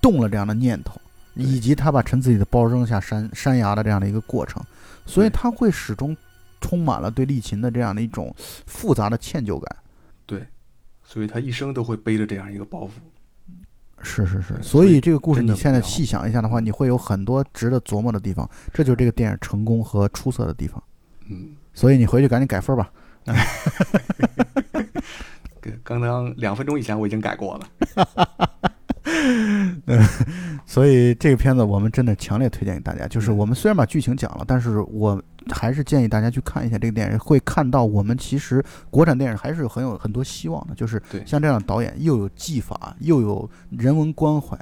[0.00, 1.00] 动了这样的念头，
[1.34, 4.60] 以及他把陈自己的包扔下山山崖的这样的一个过程，
[5.06, 6.16] 所以他会始终
[6.60, 8.34] 充满了对利琴的这样的一种
[8.66, 9.76] 复杂的歉疚感。
[10.26, 10.46] 对，
[11.02, 12.90] 所以他一生都会背着这样一个包袱。
[14.02, 20.82] 是是是，所所以以这个故事你现在细想一下的话，你会有很多值得琢磨的地方，这就是这个电影成功和出色的地方。
[21.28, 22.90] 嗯，所以你回去赶紧改分吧。
[25.60, 27.68] 跟 刚刚两分钟以前我已经改过了。
[29.04, 29.82] 嗯
[30.64, 33.06] 所以这个片子我们真的强烈推荐给大家。
[33.06, 40.74] 就是嗯我们虽然把剧情讲了，但是我还是建议大家去看一下这个电影，会看到我们其实国产电影还是有很有很多希望的。
[40.74, 44.56] 就是像这样的导演，又有技法，又有人文关怀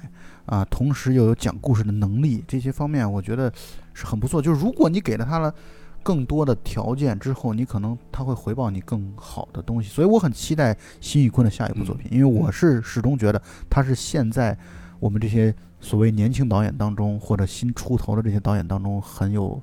[0.47, 3.53] 啊，同时又有讲故事的能力，这些方面我觉得
[3.95, 4.41] 是很不错。
[4.41, 5.55] 就是如果你给了他了。
[6.01, 14.57] 更多的条件之后，你可能他会回报你更好的东西，所以我很期待辛宇坤的下一部作品，因为我是始终觉得他是现在
[15.01, 19.61] 我们这些所谓年轻导演当中或者新出头的这些导演当中很有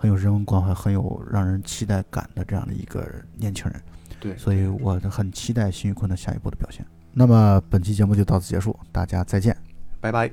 [0.00, 3.78] 很有人文关怀、很有让人期待感的这样的一个年轻人。
[4.18, 6.82] 对，所以我很期待辛玉坤的下一步的表现。
[7.12, 9.54] 那么本期节目就到此结束，大家再见。
[10.00, 10.30] 拜拜。